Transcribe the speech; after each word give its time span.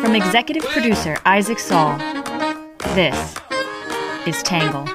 From 0.00 0.14
executive 0.14 0.62
producer 0.64 1.18
Isaac 1.24 1.58
Saul, 1.58 1.98
this 2.94 3.34
is 4.26 4.40
Tangle. 4.44 4.86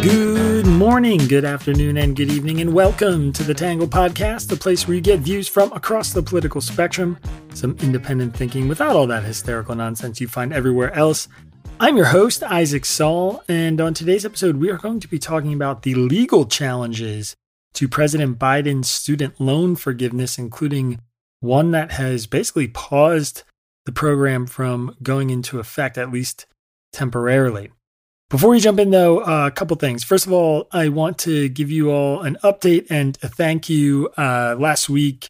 Good 0.00 0.66
morning, 0.66 1.26
good 1.28 1.44
afternoon, 1.44 1.98
and 1.98 2.16
good 2.16 2.30
evening, 2.30 2.60
and 2.60 2.72
welcome 2.72 3.32
to 3.34 3.42
the 3.42 3.52
Tangle 3.54 3.88
Podcast, 3.88 4.48
the 4.48 4.56
place 4.56 4.88
where 4.88 4.94
you 4.94 5.02
get 5.02 5.20
views 5.20 5.48
from 5.48 5.70
across 5.72 6.14
the 6.14 6.22
political 6.22 6.62
spectrum, 6.62 7.18
some 7.54 7.76
independent 7.80 8.36
thinking 8.36 8.68
without 8.68 8.96
all 8.96 9.06
that 9.06 9.24
hysterical 9.24 9.74
nonsense 9.74 10.20
you 10.20 10.28
find 10.28 10.52
everywhere 10.52 10.92
else. 10.94 11.28
I'm 11.80 11.96
your 11.96 12.06
host, 12.06 12.42
Isaac 12.42 12.84
Saul, 12.84 13.42
and 13.48 13.80
on 13.80 13.94
today's 13.94 14.24
episode, 14.24 14.58
we 14.58 14.70
are 14.70 14.78
going 14.78 15.00
to 15.00 15.08
be 15.08 15.18
talking 15.18 15.52
about 15.52 15.82
the 15.82 15.94
legal 15.94 16.46
challenges 16.46 17.34
to 17.74 17.88
President 17.88 18.38
Biden's 18.38 18.88
student 18.88 19.40
loan 19.40 19.74
forgiveness, 19.76 20.38
including 20.38 21.00
one 21.40 21.72
that 21.72 21.92
has 21.92 22.26
basically 22.26 22.68
paused 22.68 23.42
the 23.86 23.92
program 23.92 24.46
from 24.46 24.96
going 25.02 25.30
into 25.30 25.58
effect, 25.58 25.98
at 25.98 26.12
least 26.12 26.46
temporarily. 26.92 27.70
Before 28.30 28.50
we 28.50 28.60
jump 28.60 28.78
in, 28.78 28.90
though, 28.90 29.20
a 29.20 29.50
couple 29.50 29.76
things. 29.76 30.02
First 30.02 30.26
of 30.26 30.32
all, 30.32 30.68
I 30.72 30.88
want 30.88 31.18
to 31.18 31.48
give 31.48 31.70
you 31.70 31.90
all 31.90 32.22
an 32.22 32.38
update 32.42 32.86
and 32.88 33.18
a 33.22 33.28
thank 33.28 33.68
you. 33.68 34.08
Uh, 34.16 34.56
last 34.58 34.88
week, 34.88 35.28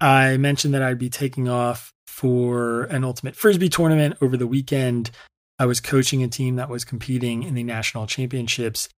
I 0.00 0.36
mentioned 0.36 0.74
that 0.74 0.82
I'd 0.82 0.98
be 0.98 1.10
taking 1.10 1.48
off 1.48 1.92
for 2.06 2.84
an 2.84 3.04
Ultimate 3.04 3.36
Frisbee 3.36 3.68
tournament 3.68 4.16
over 4.20 4.36
the 4.36 4.46
weekend. 4.46 5.10
I 5.58 5.66
was 5.66 5.80
coaching 5.80 6.22
a 6.22 6.28
team 6.28 6.56
that 6.56 6.68
was 6.68 6.84
competing 6.84 7.42
in 7.42 7.54
the 7.54 7.62
national 7.62 8.06
championships. 8.06 8.88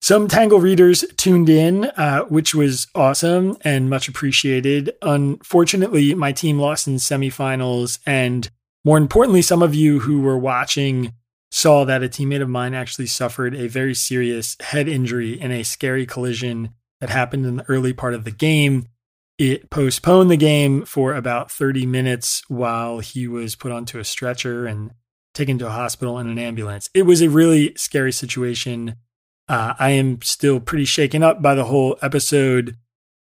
Some 0.00 0.28
Tangle 0.28 0.60
readers 0.60 1.04
tuned 1.16 1.48
in, 1.48 1.86
uh, 1.96 2.22
which 2.24 2.54
was 2.54 2.86
awesome 2.94 3.56
and 3.62 3.90
much 3.90 4.06
appreciated. 4.06 4.92
Unfortunately, 5.02 6.14
my 6.14 6.30
team 6.30 6.60
lost 6.60 6.86
in 6.86 6.94
semifinals, 6.96 7.98
and 8.06 8.48
more 8.84 8.96
importantly, 8.96 9.42
some 9.42 9.62
of 9.62 9.74
you 9.74 10.00
who 10.00 10.20
were 10.20 10.38
watching 10.38 11.14
saw 11.50 11.84
that 11.84 12.04
a 12.04 12.08
teammate 12.08 12.42
of 12.42 12.48
mine 12.48 12.74
actually 12.74 13.06
suffered 13.06 13.54
a 13.54 13.66
very 13.66 13.94
serious 13.94 14.56
head 14.60 14.88
injury 14.88 15.40
in 15.40 15.50
a 15.50 15.64
scary 15.64 16.06
collision 16.06 16.70
that 17.00 17.10
happened 17.10 17.44
in 17.44 17.56
the 17.56 17.68
early 17.68 17.92
part 17.92 18.14
of 18.14 18.24
the 18.24 18.30
game. 18.30 18.86
It 19.38 19.70
postponed 19.70 20.30
the 20.30 20.36
game 20.36 20.84
for 20.84 21.14
about 21.14 21.50
30 21.50 21.86
minutes 21.86 22.42
while 22.48 22.98
he 22.98 23.28
was 23.28 23.54
put 23.54 23.70
onto 23.70 24.00
a 24.00 24.04
stretcher 24.04 24.66
and 24.66 24.90
taken 25.32 25.58
to 25.58 25.68
a 25.68 25.70
hospital 25.70 26.18
in 26.18 26.28
an 26.28 26.38
ambulance. 26.38 26.90
It 26.92 27.02
was 27.02 27.22
a 27.22 27.30
really 27.30 27.72
scary 27.76 28.10
situation. 28.10 28.96
Uh, 29.48 29.74
I 29.78 29.90
am 29.90 30.20
still 30.22 30.58
pretty 30.58 30.84
shaken 30.84 31.22
up 31.22 31.40
by 31.40 31.54
the 31.54 31.66
whole 31.66 31.96
episode. 32.02 32.76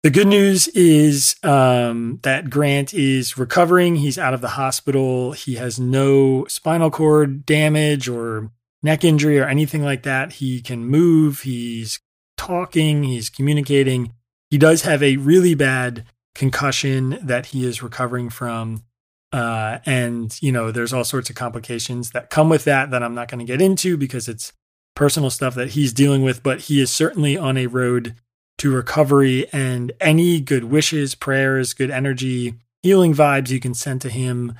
The 0.01 0.09
good 0.09 0.25
news 0.25 0.67
is 0.69 1.35
um, 1.43 2.17
that 2.23 2.49
Grant 2.49 2.91
is 2.91 3.37
recovering. 3.37 3.97
He's 3.97 4.17
out 4.17 4.33
of 4.33 4.41
the 4.41 4.49
hospital. 4.49 5.33
He 5.33 5.55
has 5.55 5.79
no 5.79 6.45
spinal 6.45 6.89
cord 6.89 7.45
damage 7.45 8.09
or 8.09 8.49
neck 8.81 9.03
injury 9.03 9.39
or 9.39 9.45
anything 9.45 9.83
like 9.83 10.01
that. 10.01 10.33
He 10.33 10.59
can 10.61 10.85
move. 10.85 11.41
He's 11.41 11.99
talking. 12.35 13.03
He's 13.03 13.29
communicating. 13.29 14.13
He 14.51 14.57
does 14.57 14.83
have 14.83 15.01
a 15.01 15.17
really 15.17 15.55
bad 15.55 16.05
concussion 16.35 17.17
that 17.23 17.47
he 17.47 17.65
is 17.65 17.81
recovering 17.81 18.29
from. 18.29 18.83
Uh, 19.31 19.79
and, 19.85 20.37
you 20.41 20.51
know, 20.51 20.71
there's 20.71 20.91
all 20.91 21.05
sorts 21.05 21.29
of 21.29 21.37
complications 21.37 22.11
that 22.11 22.29
come 22.29 22.49
with 22.49 22.65
that 22.65 22.91
that 22.91 23.01
I'm 23.01 23.15
not 23.15 23.29
going 23.29 23.39
to 23.39 23.51
get 23.51 23.61
into 23.61 23.95
because 23.95 24.27
it's 24.27 24.51
personal 24.93 25.29
stuff 25.29 25.55
that 25.55 25.69
he's 25.69 25.93
dealing 25.93 26.21
with, 26.21 26.43
but 26.43 26.61
he 26.61 26.81
is 26.81 26.91
certainly 26.91 27.37
on 27.37 27.57
a 27.57 27.67
road 27.67 28.15
to 28.57 28.71
recovery 28.71 29.47
and 29.53 29.93
any 30.01 30.41
good 30.41 30.65
wishes, 30.65 31.15
prayers, 31.15 31.73
good 31.73 31.89
energy, 31.89 32.55
healing 32.83 33.13
vibes 33.13 33.49
you 33.49 33.59
can 33.59 33.73
send 33.73 34.01
to 34.01 34.09
him 34.09 34.53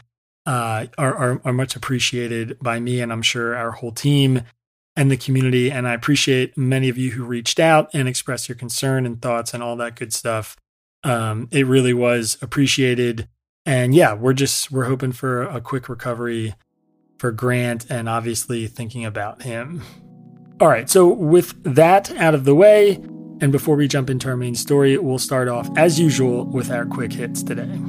uh, 0.45 0.87
are, 0.97 1.13
are, 1.13 1.41
are 1.43 1.53
much 1.53 1.75
appreciated 1.75 2.57
by 2.59 2.79
me 2.79 3.01
and 3.01 3.11
I'm 3.11 3.21
sure 3.21 3.55
our 3.55 3.71
whole 3.71 3.91
team 3.91 4.43
and 4.95 5.09
the 5.09 5.17
community. 5.17 5.71
And 5.71 5.87
I 5.87 5.93
appreciate 5.93 6.57
many 6.57 6.89
of 6.89 6.97
you 6.97 7.11
who 7.11 7.23
reached 7.23 7.59
out 7.59 7.89
and 7.93 8.07
expressed 8.07 8.49
your 8.49 8.57
concern 8.57 9.05
and 9.05 9.21
thoughts 9.21 9.53
and 9.53 9.63
all 9.63 9.75
that 9.77 9.95
good 9.95 10.13
stuff. 10.13 10.57
Um, 11.03 11.47
it 11.51 11.65
really 11.65 11.93
was 11.93 12.37
appreciated 12.41 13.27
and 13.65 13.93
yeah, 13.93 14.13
we're 14.13 14.33
just 14.33 14.71
we're 14.71 14.85
hoping 14.85 15.11
for 15.11 15.43
a 15.43 15.61
quick 15.61 15.87
recovery 15.87 16.55
for 17.19 17.31
Grant 17.31 17.85
and 17.89 18.09
obviously 18.09 18.67
thinking 18.67 19.05
about 19.05 19.43
him. 19.43 19.83
All 20.59 20.67
right, 20.67 20.89
so 20.89 21.07
with 21.07 21.61
that 21.63 22.11
out 22.17 22.35
of 22.35 22.45
the 22.45 22.55
way, 22.55 22.95
and 23.39 23.51
before 23.51 23.75
we 23.75 23.87
jump 23.87 24.09
into 24.09 24.29
our 24.29 24.37
main 24.37 24.55
story, 24.55 24.97
we'll 24.97 25.19
start 25.19 25.47
off 25.47 25.69
as 25.75 25.99
usual 25.99 26.45
with 26.45 26.69
our 26.69 26.85
quick 26.85 27.13
hits 27.13 27.41
today. 27.43 27.79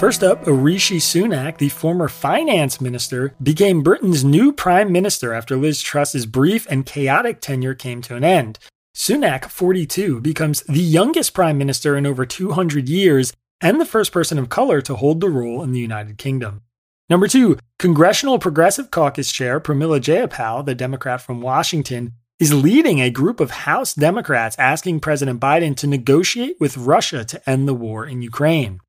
First 0.00 0.24
up, 0.24 0.40
Rishi 0.46 0.96
Sunak, 0.96 1.58
the 1.58 1.68
former 1.68 2.08
finance 2.08 2.80
minister, 2.80 3.34
became 3.42 3.82
Britain's 3.82 4.24
new 4.24 4.50
prime 4.50 4.90
minister 4.90 5.34
after 5.34 5.58
Liz 5.58 5.82
Truss's 5.82 6.24
brief 6.24 6.66
and 6.70 6.86
chaotic 6.86 7.42
tenure 7.42 7.74
came 7.74 8.00
to 8.00 8.16
an 8.16 8.24
end. 8.24 8.58
Sunak, 8.96 9.50
42, 9.50 10.22
becomes 10.22 10.62
the 10.62 10.80
youngest 10.80 11.34
prime 11.34 11.58
minister 11.58 11.98
in 11.98 12.06
over 12.06 12.24
200 12.24 12.88
years 12.88 13.34
and 13.60 13.78
the 13.78 13.84
first 13.84 14.10
person 14.10 14.38
of 14.38 14.48
color 14.48 14.80
to 14.80 14.96
hold 14.96 15.20
the 15.20 15.28
role 15.28 15.62
in 15.62 15.72
the 15.72 15.80
United 15.80 16.16
Kingdom. 16.16 16.62
Number 17.10 17.28
two, 17.28 17.58
Congressional 17.78 18.38
Progressive 18.38 18.90
Caucus 18.90 19.30
Chair 19.30 19.60
Pramila 19.60 20.00
Jayapal, 20.00 20.64
the 20.64 20.74
Democrat 20.74 21.20
from 21.20 21.42
Washington, 21.42 22.14
is 22.38 22.54
leading 22.54 23.02
a 23.02 23.10
group 23.10 23.38
of 23.38 23.50
House 23.50 23.92
Democrats 23.92 24.56
asking 24.58 25.00
President 25.00 25.40
Biden 25.40 25.76
to 25.76 25.86
negotiate 25.86 26.56
with 26.58 26.78
Russia 26.78 27.22
to 27.22 27.50
end 27.50 27.68
the 27.68 27.74
war 27.74 28.06
in 28.06 28.22
Ukraine. 28.22 28.80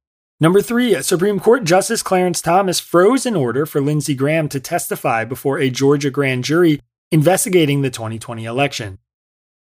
Number 0.42 0.60
three, 0.60 1.00
Supreme 1.04 1.40
Court 1.40 1.66
Justice 1.66 2.02
Clarence 2.02 2.42
Thomas 2.42 2.80
froze 2.80 3.28
an 3.28 3.36
order 3.36 3.68
for 3.68 3.80
Lindsey 3.80 4.16
Graham 4.16 4.50
to 4.50 4.60
testify 4.60 5.24
before 5.24 5.60
a 5.60 5.70
Georgia 5.70 6.10
grand 6.10 6.44
jury 6.46 6.82
investigating 7.12 7.84
the 7.84 7.92
2020 7.92 8.46
election. 8.46 8.98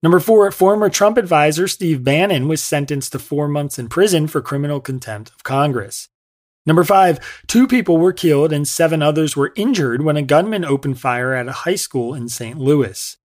Number 0.00 0.20
four, 0.20 0.48
former 0.52 0.88
Trump 0.88 1.18
advisor 1.18 1.66
Steve 1.66 2.04
Bannon 2.04 2.46
was 2.46 2.62
sentenced 2.62 3.10
to 3.10 3.18
four 3.18 3.48
months 3.48 3.80
in 3.80 3.88
prison 3.88 4.28
for 4.28 4.40
criminal 4.40 4.80
contempt 4.80 5.30
of 5.30 5.42
Congress. 5.42 6.08
Number 6.64 6.84
five, 6.84 7.18
two 7.48 7.66
people 7.66 7.98
were 7.98 8.12
killed 8.12 8.52
and 8.52 8.68
seven 8.68 9.02
others 9.02 9.36
were 9.36 9.52
injured 9.56 10.02
when 10.02 10.16
a 10.16 10.22
gunman 10.22 10.64
opened 10.64 11.00
fire 11.00 11.34
at 11.34 11.48
a 11.48 11.52
high 11.66 11.74
school 11.74 12.14
in 12.14 12.28
St. 12.28 12.58
Louis. 12.58 13.16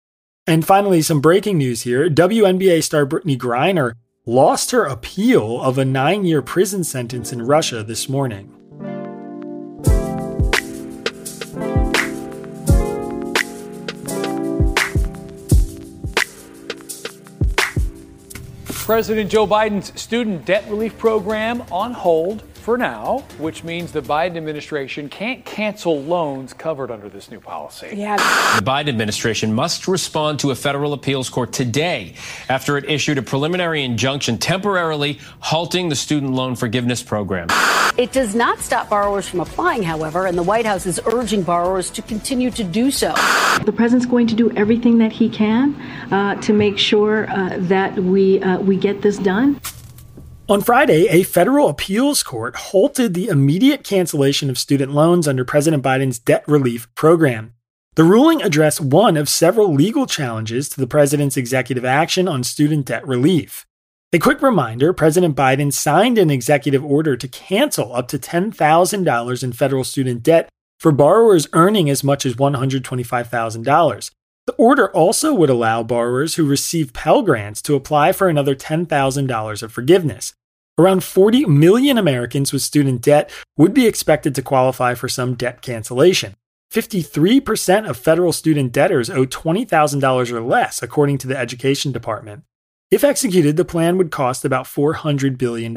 And 0.48 0.66
finally, 0.66 1.04
some 1.04 1.22
breaking 1.22 1.60
news 1.60 1.84
here. 1.84 2.10
WNBA 2.10 2.82
star 2.82 3.06
Brittney 3.06 3.38
Griner 3.38 3.94
lost 4.28 4.72
her 4.72 4.84
appeal 4.84 5.62
of 5.62 5.78
a 5.78 5.86
nine 5.86 6.26
year 6.26 6.42
prison 6.42 6.84
sentence 6.84 7.32
in 7.32 7.42
Russia 7.44 7.84
this 7.84 8.10
morning. 8.10 8.52
President 18.66 19.32
Joe 19.32 19.48
Biden's 19.48 20.00
student 20.00 20.46
debt 20.46 20.68
relief 20.70 20.98
program 20.98 21.64
on 21.72 21.94
hold 21.94 22.44
for 22.66 22.80
now, 22.80 23.20
which 23.38 23.64
means 23.64 23.92
the 23.92 24.02
Biden 24.02 24.38
administration 24.38 25.08
can't 25.08 25.46
cancel 25.46 26.02
loans 26.02 26.52
covered 26.52 26.90
under 26.90 27.08
this 27.08 27.30
new 27.30 27.40
policy. 27.40 27.92
Yeah. 27.94 28.18
The 28.58 28.66
Biden 28.66 28.90
administration 28.90 29.54
must 29.54 29.88
respond 29.88 30.40
to 30.40 30.50
a 30.50 30.56
federal 30.56 30.94
appeals 30.94 31.30
court 31.30 31.54
today 31.54 32.16
after 32.50 32.76
it 32.76 32.86
issued 32.90 33.20
a 33.20 33.22
preliminary 33.22 33.84
injunction 33.84 34.40
temporarily 34.40 35.20
halting 35.42 35.90
the 35.90 35.96
student 35.96 36.34
loan 36.34 36.56
forgiveness 36.56 37.04
program. 37.04 37.50
It 38.00 38.12
does 38.12 38.34
not 38.34 38.58
stop 38.58 38.90
borrowers 38.90 39.28
from 39.30 39.42
applying, 39.42 39.84
however, 39.84 40.26
and 40.26 40.36
the 40.36 40.44
White 40.44 40.66
House 40.66 40.88
is 40.88 41.00
urging 41.06 41.44
borrowers 41.44 41.92
to 41.92 42.02
continue 42.02 42.50
to 42.50 42.64
do 42.64 42.90
so. 42.90 43.14
The 43.64 43.74
president's 43.74 44.08
going 44.08 44.26
to 44.28 44.36
do 44.36 44.52
everything 44.58 44.98
that 44.98 45.12
he 45.12 45.30
can 45.30 45.76
uh, 46.12 46.42
to 46.42 46.52
make 46.52 46.80
sure 46.80 47.30
uh, 47.30 47.58
that 47.60 47.94
we 47.96 48.42
uh, 48.42 48.60
we 48.60 48.76
get 48.76 49.04
this 49.04 49.20
done. 49.20 49.62
On 50.48 50.62
Friday, 50.62 51.08
a 51.08 51.24
federal 51.24 51.70
appeals 51.70 52.22
court 52.22 52.56
halted 52.56 53.16
the 53.16 53.30
immediate 53.30 53.84
cancellation 53.84 54.48
of 54.52 54.60
student 54.60 54.92
loans 54.92 55.28
under 55.28 55.44
President 55.44 55.82
Biden's 55.82 56.20
debt 56.20 56.44
relief 56.48 56.88
program. 56.94 57.56
The 57.96 58.04
ruling 58.04 58.44
addressed 58.44 58.80
one 58.80 59.18
of 59.18 59.28
several 59.28 59.74
legal 59.74 60.06
challenges 60.06 60.70
to 60.70 60.80
the 60.80 60.86
president's 60.86 61.36
executive 61.36 61.84
action 61.84 62.28
on 62.28 62.44
student 62.44 62.86
debt 62.86 63.08
relief. 63.08 63.66
A 64.14 64.20
quick 64.20 64.44
reminder 64.44 64.94
President 64.94 65.36
Biden 65.36 65.74
signed 65.74 66.20
an 66.20 66.30
executive 66.30 66.86
order 66.86 67.18
to 67.18 67.28
cancel 67.28 67.96
up 67.96 68.08
to 68.10 68.20
$10,000 68.20 69.44
in 69.44 69.52
federal 69.52 69.84
student 69.84 70.22
debt 70.22 70.48
for 70.80 70.92
borrowers 70.92 71.48
earning 71.54 71.90
as 71.90 72.04
much 72.04 72.24
as 72.24 72.36
$125,000. 72.36 74.12
The 74.48 74.54
order 74.54 74.92
also 74.92 75.34
would 75.34 75.50
allow 75.50 75.82
borrowers 75.82 76.36
who 76.36 76.46
receive 76.46 76.94
Pell 76.94 77.24
Grants 77.24 77.64
to 77.64 77.74
apply 77.74 78.12
for 78.12 78.30
another 78.30 78.56
$10,000 78.56 79.64
of 79.64 79.72
forgiveness. 79.72 80.34
Around 80.78 81.04
40 81.04 81.46
million 81.46 81.98
Americans 81.98 82.54
with 82.54 82.62
student 82.62 83.02
debt 83.02 83.32
would 83.58 83.74
be 83.74 83.88
expected 83.88 84.36
to 84.36 84.44
qualify 84.44 84.94
for 84.94 85.10
some 85.10 85.34
debt 85.34 85.62
cancellation. 85.62 86.36
53% 86.72 87.90
of 87.90 87.98
federal 87.98 88.34
student 88.34 88.72
debtors 88.72 89.10
owe 89.10 89.26
$20,000 89.26 90.32
or 90.32 90.42
less, 90.42 90.84
according 90.84 91.18
to 91.20 91.28
the 91.28 91.38
Education 91.38 91.92
Department. 91.92 92.44
If 92.92 93.04
executed, 93.04 93.58
the 93.58 93.66
plan 93.66 93.98
would 93.98 94.12
cost 94.12 94.46
about 94.46 94.66
$400 94.66 95.38
billion. 95.40 95.76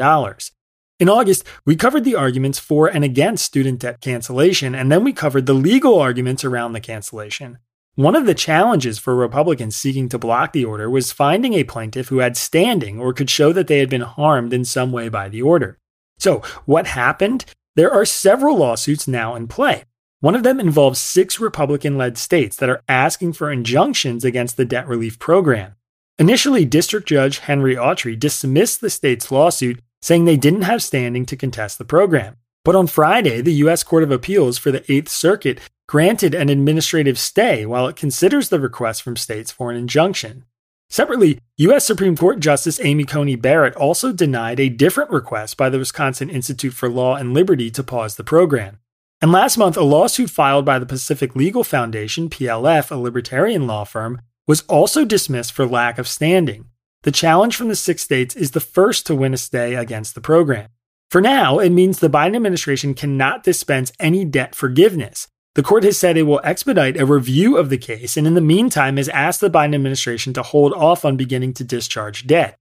In 0.98 1.08
August, 1.08 1.44
we 1.64 1.76
covered 1.76 2.04
the 2.04 2.16
arguments 2.16 2.58
for 2.58 2.86
and 2.86 3.04
against 3.04 3.44
student 3.44 3.80
debt 3.80 4.00
cancellation, 4.00 4.74
and 4.74 4.92
then 4.92 5.04
we 5.04 5.12
covered 5.12 5.46
the 5.46 5.54
legal 5.54 5.98
arguments 5.98 6.44
around 6.44 6.72
the 6.72 6.80
cancellation. 6.80 7.58
One 7.98 8.14
of 8.14 8.26
the 8.26 8.34
challenges 8.34 8.96
for 8.96 9.12
Republicans 9.16 9.74
seeking 9.74 10.08
to 10.10 10.20
block 10.20 10.52
the 10.52 10.64
order 10.64 10.88
was 10.88 11.10
finding 11.10 11.54
a 11.54 11.64
plaintiff 11.64 12.10
who 12.10 12.18
had 12.18 12.36
standing 12.36 13.00
or 13.00 13.12
could 13.12 13.28
show 13.28 13.52
that 13.52 13.66
they 13.66 13.80
had 13.80 13.90
been 13.90 14.02
harmed 14.02 14.52
in 14.52 14.64
some 14.64 14.92
way 14.92 15.08
by 15.08 15.28
the 15.28 15.42
order. 15.42 15.78
So, 16.16 16.40
what 16.64 16.86
happened? 16.86 17.44
There 17.74 17.90
are 17.90 18.04
several 18.04 18.58
lawsuits 18.58 19.08
now 19.08 19.34
in 19.34 19.48
play. 19.48 19.82
One 20.20 20.36
of 20.36 20.44
them 20.44 20.60
involves 20.60 21.00
six 21.00 21.40
Republican 21.40 21.98
led 21.98 22.16
states 22.18 22.56
that 22.58 22.68
are 22.68 22.84
asking 22.88 23.32
for 23.32 23.50
injunctions 23.50 24.24
against 24.24 24.56
the 24.56 24.64
debt 24.64 24.86
relief 24.86 25.18
program. 25.18 25.74
Initially, 26.20 26.64
District 26.64 27.08
Judge 27.08 27.38
Henry 27.38 27.74
Autrey 27.74 28.16
dismissed 28.16 28.80
the 28.80 28.90
state's 28.90 29.32
lawsuit, 29.32 29.80
saying 30.02 30.24
they 30.24 30.36
didn't 30.36 30.62
have 30.62 30.84
standing 30.84 31.26
to 31.26 31.36
contest 31.36 31.78
the 31.78 31.84
program. 31.84 32.36
But 32.68 32.76
on 32.76 32.86
Friday, 32.86 33.40
the 33.40 33.54
U.S. 33.64 33.82
Court 33.82 34.02
of 34.02 34.10
Appeals 34.10 34.58
for 34.58 34.70
the 34.70 34.84
Eighth 34.92 35.08
Circuit 35.08 35.58
granted 35.86 36.34
an 36.34 36.50
administrative 36.50 37.18
stay 37.18 37.64
while 37.64 37.86
it 37.86 37.96
considers 37.96 38.50
the 38.50 38.60
request 38.60 39.02
from 39.02 39.16
states 39.16 39.50
for 39.50 39.70
an 39.70 39.78
injunction. 39.78 40.44
Separately, 40.90 41.40
U.S. 41.56 41.86
Supreme 41.86 42.14
Court 42.14 42.40
Justice 42.40 42.78
Amy 42.84 43.04
Coney 43.04 43.36
Barrett 43.36 43.74
also 43.74 44.12
denied 44.12 44.60
a 44.60 44.68
different 44.68 45.10
request 45.10 45.56
by 45.56 45.70
the 45.70 45.78
Wisconsin 45.78 46.28
Institute 46.28 46.74
for 46.74 46.90
Law 46.90 47.16
and 47.16 47.32
Liberty 47.32 47.70
to 47.70 47.82
pause 47.82 48.16
the 48.16 48.22
program. 48.22 48.80
And 49.22 49.32
last 49.32 49.56
month, 49.56 49.78
a 49.78 49.82
lawsuit 49.82 50.28
filed 50.28 50.66
by 50.66 50.78
the 50.78 50.84
Pacific 50.84 51.34
Legal 51.34 51.64
Foundation, 51.64 52.28
PLF, 52.28 52.90
a 52.90 52.96
libertarian 52.96 53.66
law 53.66 53.84
firm, 53.84 54.20
was 54.46 54.60
also 54.68 55.06
dismissed 55.06 55.54
for 55.54 55.64
lack 55.64 55.96
of 55.96 56.06
standing. 56.06 56.66
The 57.04 57.12
challenge 57.12 57.56
from 57.56 57.68
the 57.68 57.74
six 57.74 58.02
states 58.02 58.36
is 58.36 58.50
the 58.50 58.60
first 58.60 59.06
to 59.06 59.14
win 59.14 59.32
a 59.32 59.38
stay 59.38 59.74
against 59.74 60.14
the 60.14 60.20
program. 60.20 60.68
For 61.10 61.22
now, 61.22 61.58
it 61.58 61.70
means 61.70 61.98
the 61.98 62.10
Biden 62.10 62.36
administration 62.36 62.92
cannot 62.92 63.42
dispense 63.42 63.92
any 63.98 64.26
debt 64.26 64.54
forgiveness. 64.54 65.28
The 65.54 65.62
court 65.62 65.84
has 65.84 65.96
said 65.96 66.16
it 66.16 66.24
will 66.24 66.40
expedite 66.44 66.98
a 66.98 67.06
review 67.06 67.56
of 67.56 67.70
the 67.70 67.78
case 67.78 68.16
and 68.16 68.26
in 68.26 68.34
the 68.34 68.40
meantime 68.40 68.98
has 68.98 69.08
asked 69.08 69.40
the 69.40 69.50
Biden 69.50 69.74
administration 69.74 70.34
to 70.34 70.42
hold 70.42 70.74
off 70.74 71.04
on 71.04 71.16
beginning 71.16 71.54
to 71.54 71.64
discharge 71.64 72.26
debt. 72.26 72.58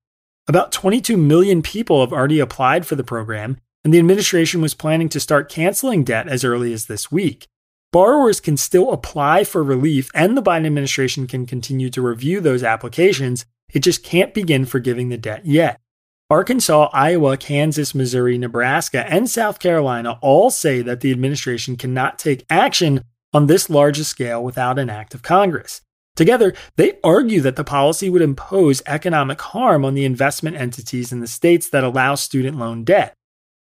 About 0.48 0.72
22 0.72 1.18
million 1.18 1.62
people 1.62 2.00
have 2.00 2.14
already 2.14 2.40
applied 2.40 2.86
for 2.86 2.96
the 2.96 3.04
program, 3.04 3.58
and 3.84 3.94
the 3.94 4.00
administration 4.00 4.62
was 4.62 4.74
planning 4.74 5.10
to 5.10 5.20
start 5.20 5.50
canceling 5.50 6.06
debt 6.06 6.30
as 6.30 6.46
early 6.46 6.72
as 6.72 6.86
this 6.86 7.12
week. 7.12 7.48
Borrowers 7.92 8.40
can 8.40 8.56
still 8.56 8.94
apply 8.94 9.44
for 9.44 9.62
relief, 9.62 10.10
and 10.16 10.38
the 10.38 10.42
Biden 10.42 10.66
administration 10.66 11.28
can 11.28 11.46
continue 11.46 11.90
to 11.90 12.02
review 12.02 12.40
those 12.40 12.64
applications. 12.64 13.46
It 13.74 13.80
just 13.80 14.04
can't 14.04 14.34
begin 14.34 14.66
forgiving 14.66 15.10
the 15.10 15.18
debt 15.18 15.46
yet. 15.46 15.82
Arkansas, 16.30 16.90
Iowa, 16.92 17.38
Kansas, 17.38 17.96
Missouri, 17.96 18.38
Nebraska, 18.38 19.10
and 19.10 19.30
South 19.30 19.60
Carolina 19.60 20.20
all 20.22 20.52
say 20.52 20.82
that 20.82 21.00
the 21.00 21.12
administration 21.12 21.78
cannot 21.78 22.20
take 22.20 22.46
action 22.50 23.06
on 23.34 23.48
this 23.48 23.70
large 23.70 24.02
scale 24.02 24.44
without 24.44 24.78
an 24.78 24.90
act 24.90 25.14
of 25.14 25.22
Congress. 25.22 25.80
Together, 26.18 26.54
they 26.76 26.98
argue 27.02 27.40
that 27.40 27.56
the 27.56 27.64
policy 27.64 28.10
would 28.10 28.22
impose 28.22 28.82
economic 28.86 29.40
harm 29.40 29.86
on 29.86 29.94
the 29.94 30.04
investment 30.04 30.58
entities 30.58 31.14
in 31.14 31.22
the 31.22 31.28
states 31.28 31.70
that 31.70 31.86
allow 31.86 32.16
student 32.16 32.58
loan 32.58 32.84
debt. 32.84 33.14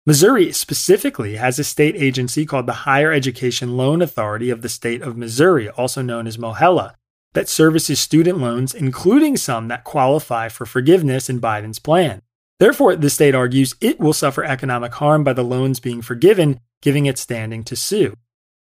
Missouri 0.05 0.51
specifically 0.51 1.37
has 1.37 1.61
a 1.61 1.65
state 1.65 1.95
agency 1.95 2.45
called 2.45 2.67
the 2.67 2.83
Higher 2.83 3.13
Education 3.13 3.77
Loan 3.77 4.03
Authority 4.03 4.51
of 4.51 4.63
the 4.63 4.69
state 4.69 5.03
of 5.03 5.17
Missouri, 5.17 5.69
also 5.69 6.03
known 6.03 6.27
as 6.27 6.37
MOHELA, 6.37 6.95
that 7.35 7.49
services 7.49 8.01
student 8.01 8.39
loans, 8.39 8.75
including 8.75 9.37
some 9.37 9.69
that 9.69 9.85
qualify 9.85 10.49
for 10.49 10.67
forgiveness 10.67 11.31
in 11.31 11.41
Biden's 11.41 11.79
plan. 11.79 12.23
Therefore, 12.58 12.97
the 12.97 13.11
state 13.11 13.35
argues 13.35 13.75
it 13.81 14.00
will 14.00 14.12
suffer 14.12 14.44
economic 14.44 14.94
harm 14.94 15.25
by 15.25 15.35
the 15.35 15.44
loans 15.44 15.81
being 15.81 16.00
forgiven, 16.00 16.61
giving 16.81 17.06
it 17.06 17.19
standing 17.19 17.64
to 17.64 17.76
sue. 17.76 18.14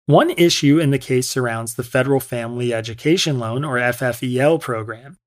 One 0.05 0.31
issue 0.31 0.79
in 0.79 0.91
the 0.91 0.97
case 0.97 1.29
surrounds 1.29 1.75
the 1.75 1.83
Federal 1.83 2.19
Family 2.19 2.73
Education 2.73 3.39
Loan, 3.39 3.63
or 3.63 3.77
FFEL, 3.77 4.59
program. 4.59 5.17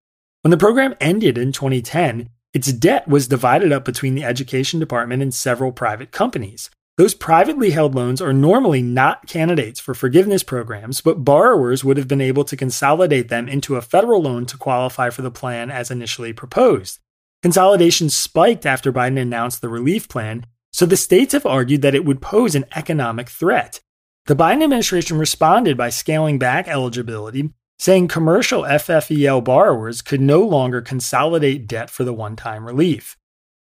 When 0.43 0.51
the 0.51 0.57
program 0.57 0.95
ended 1.01 1.39
in 1.39 1.53
2010, 1.53 2.29
its 2.53 2.73
debt 2.73 3.09
was 3.09 3.29
divided 3.29 3.73
up 3.73 3.85
between 3.85 4.15
the 4.15 4.25
education 4.25 4.79
department 4.79 5.23
and 5.23 5.33
several 5.33 5.73
private 5.73 6.11
companies. 6.11 6.69
Those 6.99 7.15
privately 7.15 7.71
held 7.71 7.95
loans 7.95 8.21
are 8.21 8.33
normally 8.33 8.83
not 8.83 9.27
candidates 9.27 9.81
for 9.81 9.95
forgiveness 9.95 10.43
programs, 10.43 11.01
but 11.01 11.25
borrowers 11.25 11.83
would 11.85 11.97
have 11.97 12.09
been 12.09 12.21
able 12.21 12.45
to 12.45 12.57
consolidate 12.57 13.29
them 13.29 13.49
into 13.49 13.77
a 13.77 13.83
federal 13.83 14.21
loan 14.21 14.47
to 14.47 14.59
qualify 14.59 15.11
for 15.11 15.23
the 15.23 15.31
plan 15.31 15.71
as 15.71 15.91
initially 15.91 16.33
proposed. 16.33 16.99
Consolidation 17.43 18.09
spiked 18.09 18.65
after 18.65 18.93
Biden 18.93 19.21
announced 19.21 19.61
the 19.61 19.69
relief 19.69 20.09
plan, 20.09 20.47
so 20.73 20.87
the 20.87 20.97
states 20.97 21.33
have 21.33 21.45
argued 21.45 21.83
that 21.83 21.95
it 21.95 22.05
would 22.05 22.23
pose 22.23 22.55
an 22.55 22.65
economic 22.75 23.29
threat. 23.29 23.81
The 24.27 24.37
Biden 24.37 24.63
administration 24.63 25.19
responded 25.19 25.77
by 25.77 25.91
scaling 25.91 26.39
back 26.39 26.69
eligibility 26.69 27.51
saying 27.83 28.07
commercial 28.07 28.63
FFEL 28.63 29.43
borrowers 29.43 30.03
could 30.03 30.21
no 30.21 30.41
longer 30.43 30.81
consolidate 30.81 31.67
debt 31.67 31.91
for 31.91 32.05
the 32.05 32.13
one 32.13 32.37
time 32.37 32.65
relief. 32.65 33.17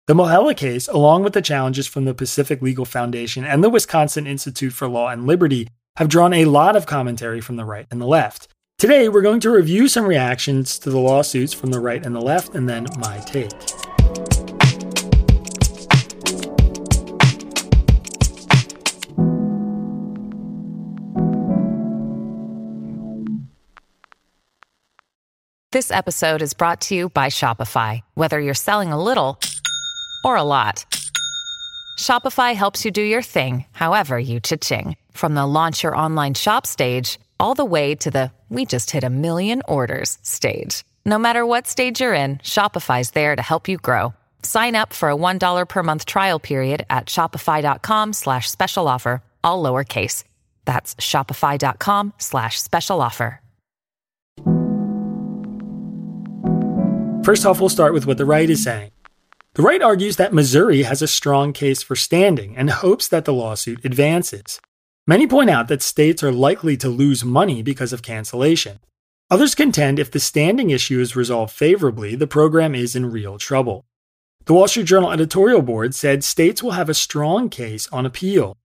The 0.08 0.14
MOHELA 0.14 0.58
case, 0.58 0.90
along 0.90 1.24
with 1.24 1.32
the 1.32 1.42
challenges 1.42 1.88
from 1.88 2.04
the 2.04 2.14
Pacific 2.14 2.62
Legal 2.62 2.84
Foundation 2.84 3.46
and 3.46 3.64
the 3.64 3.70
Wisconsin 3.70 4.28
Institute 4.28 4.74
for 4.74 4.90
Law 4.90 5.08
and 5.08 5.26
Liberty, 5.26 5.70
have 5.96 6.10
drawn 6.10 6.34
a 6.34 6.44
lot 6.44 6.76
of 6.76 6.86
commentary 6.86 7.40
from 7.40 7.56
the 7.56 7.64
right 7.64 7.88
and 7.90 8.02
the 8.02 8.06
left. 8.06 8.50
Today, 8.82 9.10
we're 9.10 9.22
going 9.22 9.42
to 9.42 9.52
review 9.52 9.88
some 9.88 10.08
reactions 10.08 10.80
to 10.80 10.90
the 10.90 10.98
lawsuits 10.98 11.54
from 11.54 11.70
the 11.70 11.80
right 11.80 12.04
and 12.04 12.16
the 12.16 12.20
left, 12.20 12.56
and 12.56 12.68
then 12.68 12.88
my 12.98 13.20
take. 13.20 13.52
This 25.72 25.92
episode 25.92 26.42
is 26.42 26.56
brought 26.56 26.82
to 26.82 26.96
you 26.96 27.10
by 27.10 27.28
Shopify. 27.28 28.02
Whether 28.16 28.40
you're 28.40 28.56
selling 28.56 28.92
a 28.92 29.00
little 29.00 29.40
or 30.26 30.38
a 30.38 30.44
lot, 30.44 30.88
Shopify 32.00 32.56
helps 32.56 32.84
you 32.84 32.90
do 32.90 33.04
your 33.04 33.22
thing, 33.22 33.66
however 33.74 34.18
you 34.18 34.40
cha-ching. 34.40 34.98
From 35.12 35.36
the 35.36 35.46
launch 35.46 35.84
your 35.84 35.96
online 35.96 36.34
shop 36.34 36.66
stage, 36.66 37.20
all 37.42 37.56
the 37.56 37.66
way 37.66 37.96
to 37.96 38.12
the 38.12 38.32
we 38.50 38.66
just 38.66 38.92
hit 38.92 39.04
a 39.04 39.10
million 39.10 39.62
orders 39.68 40.18
stage. 40.22 40.84
No 41.06 41.18
matter 41.18 41.46
what 41.46 41.68
stage 41.68 42.02
you're 42.02 42.14
in, 42.14 42.38
Shopify's 42.40 43.12
there 43.12 43.36
to 43.36 43.42
help 43.42 43.70
you 43.70 43.78
grow. 43.78 44.14
Sign 44.44 44.76
up 44.76 44.92
for 44.94 45.10
a 45.10 45.16
$1 45.16 45.68
per 45.68 45.84
month 45.84 46.06
trial 46.06 46.40
period 46.40 46.86
at 46.90 47.06
shopify.com 47.06 48.14
slash 48.14 48.52
special 48.52 48.88
offer, 48.88 49.24
all 49.44 49.64
lowercase. 49.64 50.26
That's 50.66 50.96
shopify.com 50.96 52.14
slash 52.18 52.62
special 52.62 53.02
offer. 53.02 53.40
First 57.24 57.46
off, 57.46 57.60
we'll 57.60 57.70
start 57.70 57.94
with 57.94 58.08
what 58.08 58.18
the 58.18 58.26
right 58.26 58.50
is 58.50 58.64
saying. 58.64 58.92
The 59.54 59.62
right 59.62 59.82
argues 59.82 60.16
that 60.16 60.34
Missouri 60.34 60.84
has 60.84 61.02
a 61.02 61.08
strong 61.08 61.54
case 61.54 61.84
for 61.84 61.96
standing 61.96 62.58
and 62.58 62.70
hopes 62.70 63.08
that 63.10 63.26
the 63.26 63.34
lawsuit 63.34 63.86
advances. 63.86 64.60
Many 65.08 65.26
point 65.26 65.50
out 65.50 65.68
that 65.68 65.82
states 65.82 66.22
are 66.24 66.32
likely 66.32 66.78
to 66.78 66.88
lose 66.88 67.26
money 67.26 67.64
because 67.64 67.92
of 67.92 68.04
cancellation. 68.04 68.80
Others 69.32 69.56
contend 69.56 69.98
if 69.98 70.12
the 70.12 70.20
standing 70.20 70.70
issue 70.70 71.00
is 71.00 71.16
resolved 71.16 71.54
favorably, 71.54 72.16
the 72.16 72.28
program 72.28 72.76
is 72.76 72.96
in 72.96 73.12
real 73.12 73.38
trouble. 73.38 73.86
The 74.46 74.54
Wall 74.54 74.68
Street 74.68 74.86
Journal 74.86 75.12
editorial 75.12 75.62
board 75.62 75.96
said 75.96 76.24
states 76.24 76.62
will 76.62 76.72
have 76.72 76.90
a 76.90 76.94
strong 76.94 77.50
case 77.50 77.88
on 77.92 78.06
appeal. 78.06 78.58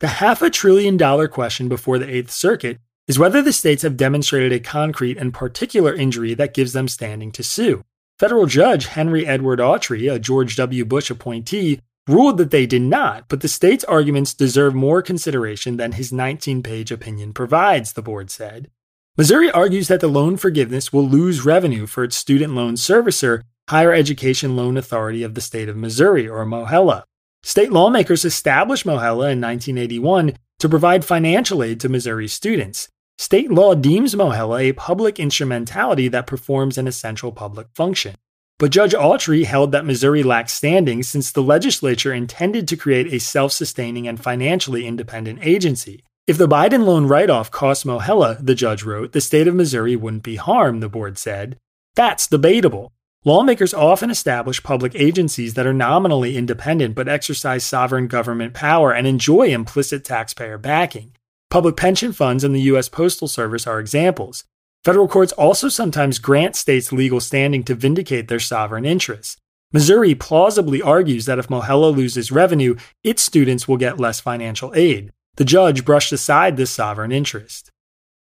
The 0.00 0.08
half 0.08 0.42
a 0.42 0.50
trillion 0.50 0.96
dollar 0.96 1.26
question 1.26 1.68
before 1.68 1.98
the 1.98 2.08
Eighth 2.08 2.30
Circuit 2.30 2.78
is 3.08 3.18
whether 3.18 3.42
the 3.42 3.52
states 3.52 3.82
have 3.82 3.96
demonstrated 3.96 4.52
a 4.52 4.60
concrete 4.60 5.18
and 5.18 5.34
particular 5.34 5.92
injury 5.94 6.34
that 6.34 6.54
gives 6.54 6.72
them 6.72 6.86
standing 6.86 7.32
to 7.32 7.42
sue. 7.42 7.82
Federal 8.18 8.46
Judge 8.46 8.86
Henry 8.86 9.26
Edward 9.26 9.58
Autrey, 9.58 10.12
a 10.12 10.18
George 10.18 10.54
W. 10.56 10.84
Bush 10.84 11.10
appointee, 11.10 11.80
ruled 12.10 12.38
that 12.38 12.50
they 12.50 12.66
did 12.66 12.82
not, 12.82 13.28
but 13.28 13.40
the 13.40 13.48
state's 13.48 13.84
arguments 13.84 14.34
deserve 14.34 14.74
more 14.74 15.02
consideration 15.02 15.76
than 15.76 15.92
his 15.92 16.12
19 16.12 16.62
page 16.62 16.90
opinion 16.90 17.32
provides, 17.32 17.92
the 17.92 18.02
board 18.02 18.30
said. 18.30 18.70
Missouri 19.16 19.50
argues 19.50 19.88
that 19.88 20.00
the 20.00 20.08
loan 20.08 20.36
forgiveness 20.36 20.92
will 20.92 21.06
lose 21.06 21.44
revenue 21.44 21.86
for 21.86 22.04
its 22.04 22.16
student 22.16 22.54
loan 22.54 22.74
servicer, 22.74 23.42
Higher 23.68 23.92
Education 23.92 24.56
Loan 24.56 24.76
Authority 24.76 25.22
of 25.22 25.34
the 25.34 25.40
State 25.40 25.68
of 25.68 25.76
Missouri, 25.76 26.28
or 26.28 26.44
MOHELA. 26.44 27.04
State 27.42 27.72
lawmakers 27.72 28.24
established 28.24 28.84
MOHELA 28.84 29.32
in 29.32 29.40
1981 29.40 30.34
to 30.58 30.68
provide 30.68 31.04
financial 31.04 31.62
aid 31.62 31.80
to 31.80 31.88
Missouri 31.88 32.28
students. 32.28 32.88
state 33.18 33.50
law 33.50 33.74
deems 33.74 34.14
Mohela 34.14 34.60
a 34.62 34.72
public 34.72 35.18
instrumentality 35.18 36.08
that 36.08 36.26
performs 36.26 36.78
an 36.78 36.86
essential 36.86 37.32
public 37.32 37.66
function. 37.74 38.14
But 38.60 38.72
Judge 38.72 38.92
Autrey 38.92 39.46
held 39.46 39.72
that 39.72 39.86
Missouri 39.86 40.22
lacked 40.22 40.50
standing 40.50 41.02
since 41.02 41.32
the 41.32 41.42
legislature 41.42 42.12
intended 42.12 42.68
to 42.68 42.76
create 42.76 43.10
a 43.10 43.18
self 43.18 43.52
sustaining 43.52 44.06
and 44.06 44.22
financially 44.22 44.86
independent 44.86 45.38
agency. 45.40 46.04
If 46.26 46.36
the 46.36 46.46
Biden 46.46 46.84
loan 46.84 47.06
write 47.06 47.30
off 47.30 47.50
cost 47.50 47.86
Mohela, 47.86 48.36
the 48.44 48.54
judge 48.54 48.82
wrote, 48.82 49.12
the 49.12 49.22
state 49.22 49.48
of 49.48 49.54
Missouri 49.54 49.96
wouldn't 49.96 50.22
be 50.22 50.36
harmed, 50.36 50.82
the 50.82 50.90
board 50.90 51.16
said. 51.16 51.56
That's 51.96 52.26
debatable. 52.26 52.92
Lawmakers 53.24 53.72
often 53.72 54.10
establish 54.10 54.62
public 54.62 54.94
agencies 54.94 55.54
that 55.54 55.66
are 55.66 55.72
nominally 55.72 56.36
independent 56.36 56.94
but 56.94 57.08
exercise 57.08 57.64
sovereign 57.64 58.08
government 58.08 58.52
power 58.52 58.92
and 58.92 59.06
enjoy 59.06 59.48
implicit 59.48 60.04
taxpayer 60.04 60.58
backing. 60.58 61.16
Public 61.48 61.78
pension 61.78 62.12
funds 62.12 62.44
and 62.44 62.54
the 62.54 62.68
U.S. 62.72 62.90
Postal 62.90 63.26
Service 63.26 63.66
are 63.66 63.80
examples. 63.80 64.44
Federal 64.84 65.08
courts 65.08 65.32
also 65.32 65.68
sometimes 65.68 66.18
grant 66.18 66.56
states 66.56 66.90
legal 66.90 67.20
standing 67.20 67.62
to 67.64 67.74
vindicate 67.74 68.28
their 68.28 68.40
sovereign 68.40 68.86
interests. 68.86 69.36
Missouri 69.72 70.14
plausibly 70.14 70.80
argues 70.80 71.26
that 71.26 71.38
if 71.38 71.48
Mohela 71.48 71.94
loses 71.94 72.32
revenue, 72.32 72.74
its 73.04 73.22
students 73.22 73.68
will 73.68 73.76
get 73.76 74.00
less 74.00 74.20
financial 74.20 74.72
aid. 74.74 75.12
The 75.36 75.44
judge 75.44 75.84
brushed 75.84 76.12
aside 76.12 76.56
this 76.56 76.70
sovereign 76.70 77.12
interest. 77.12 77.70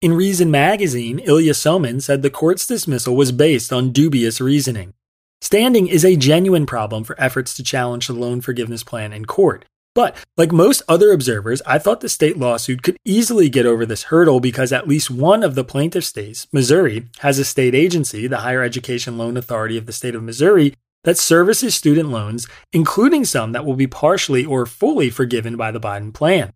In 0.01 0.13
Reason 0.13 0.51
magazine, 0.51 1.19
Ilya 1.19 1.53
Somin 1.53 2.01
said 2.01 2.21
the 2.21 2.29
court's 2.29 2.67
dismissal 2.67 3.15
was 3.15 3.31
based 3.31 3.73
on 3.73 3.91
dubious 3.91 4.39
reasoning. 4.39 4.93
Standing 5.41 5.87
is 5.87 6.05
a 6.05 6.15
genuine 6.15 6.65
problem 6.65 7.03
for 7.03 7.19
efforts 7.19 7.53
to 7.55 7.63
challenge 7.63 8.07
the 8.07 8.13
loan 8.13 8.41
forgiveness 8.41 8.83
plan 8.83 9.11
in 9.11 9.25
court. 9.25 9.65
But, 9.95 10.17
like 10.37 10.51
most 10.51 10.81
other 10.87 11.11
observers, 11.11 11.61
I 11.65 11.77
thought 11.77 12.01
the 12.01 12.09
state 12.09 12.37
lawsuit 12.37 12.81
could 12.81 12.97
easily 13.05 13.47
get 13.47 13.65
over 13.65 13.85
this 13.85 14.03
hurdle 14.03 14.39
because 14.39 14.73
at 14.73 14.87
least 14.87 15.11
one 15.11 15.43
of 15.43 15.53
the 15.55 15.63
plaintiff 15.63 16.03
states, 16.03 16.47
Missouri, 16.51 17.07
has 17.19 17.37
a 17.37 17.45
state 17.45 17.75
agency, 17.75 18.25
the 18.25 18.39
Higher 18.39 18.63
Education 18.63 19.17
Loan 19.17 19.37
Authority 19.37 19.77
of 19.77 19.85
the 19.85 19.93
state 19.93 20.15
of 20.15 20.23
Missouri, 20.23 20.73
that 21.03 21.17
services 21.17 21.75
student 21.75 22.09
loans, 22.09 22.47
including 22.71 23.25
some 23.25 23.51
that 23.51 23.65
will 23.65 23.75
be 23.75 23.87
partially 23.87 24.45
or 24.45 24.65
fully 24.65 25.09
forgiven 25.09 25.55
by 25.57 25.69
the 25.69 25.79
Biden 25.79 26.13
plan. 26.13 26.53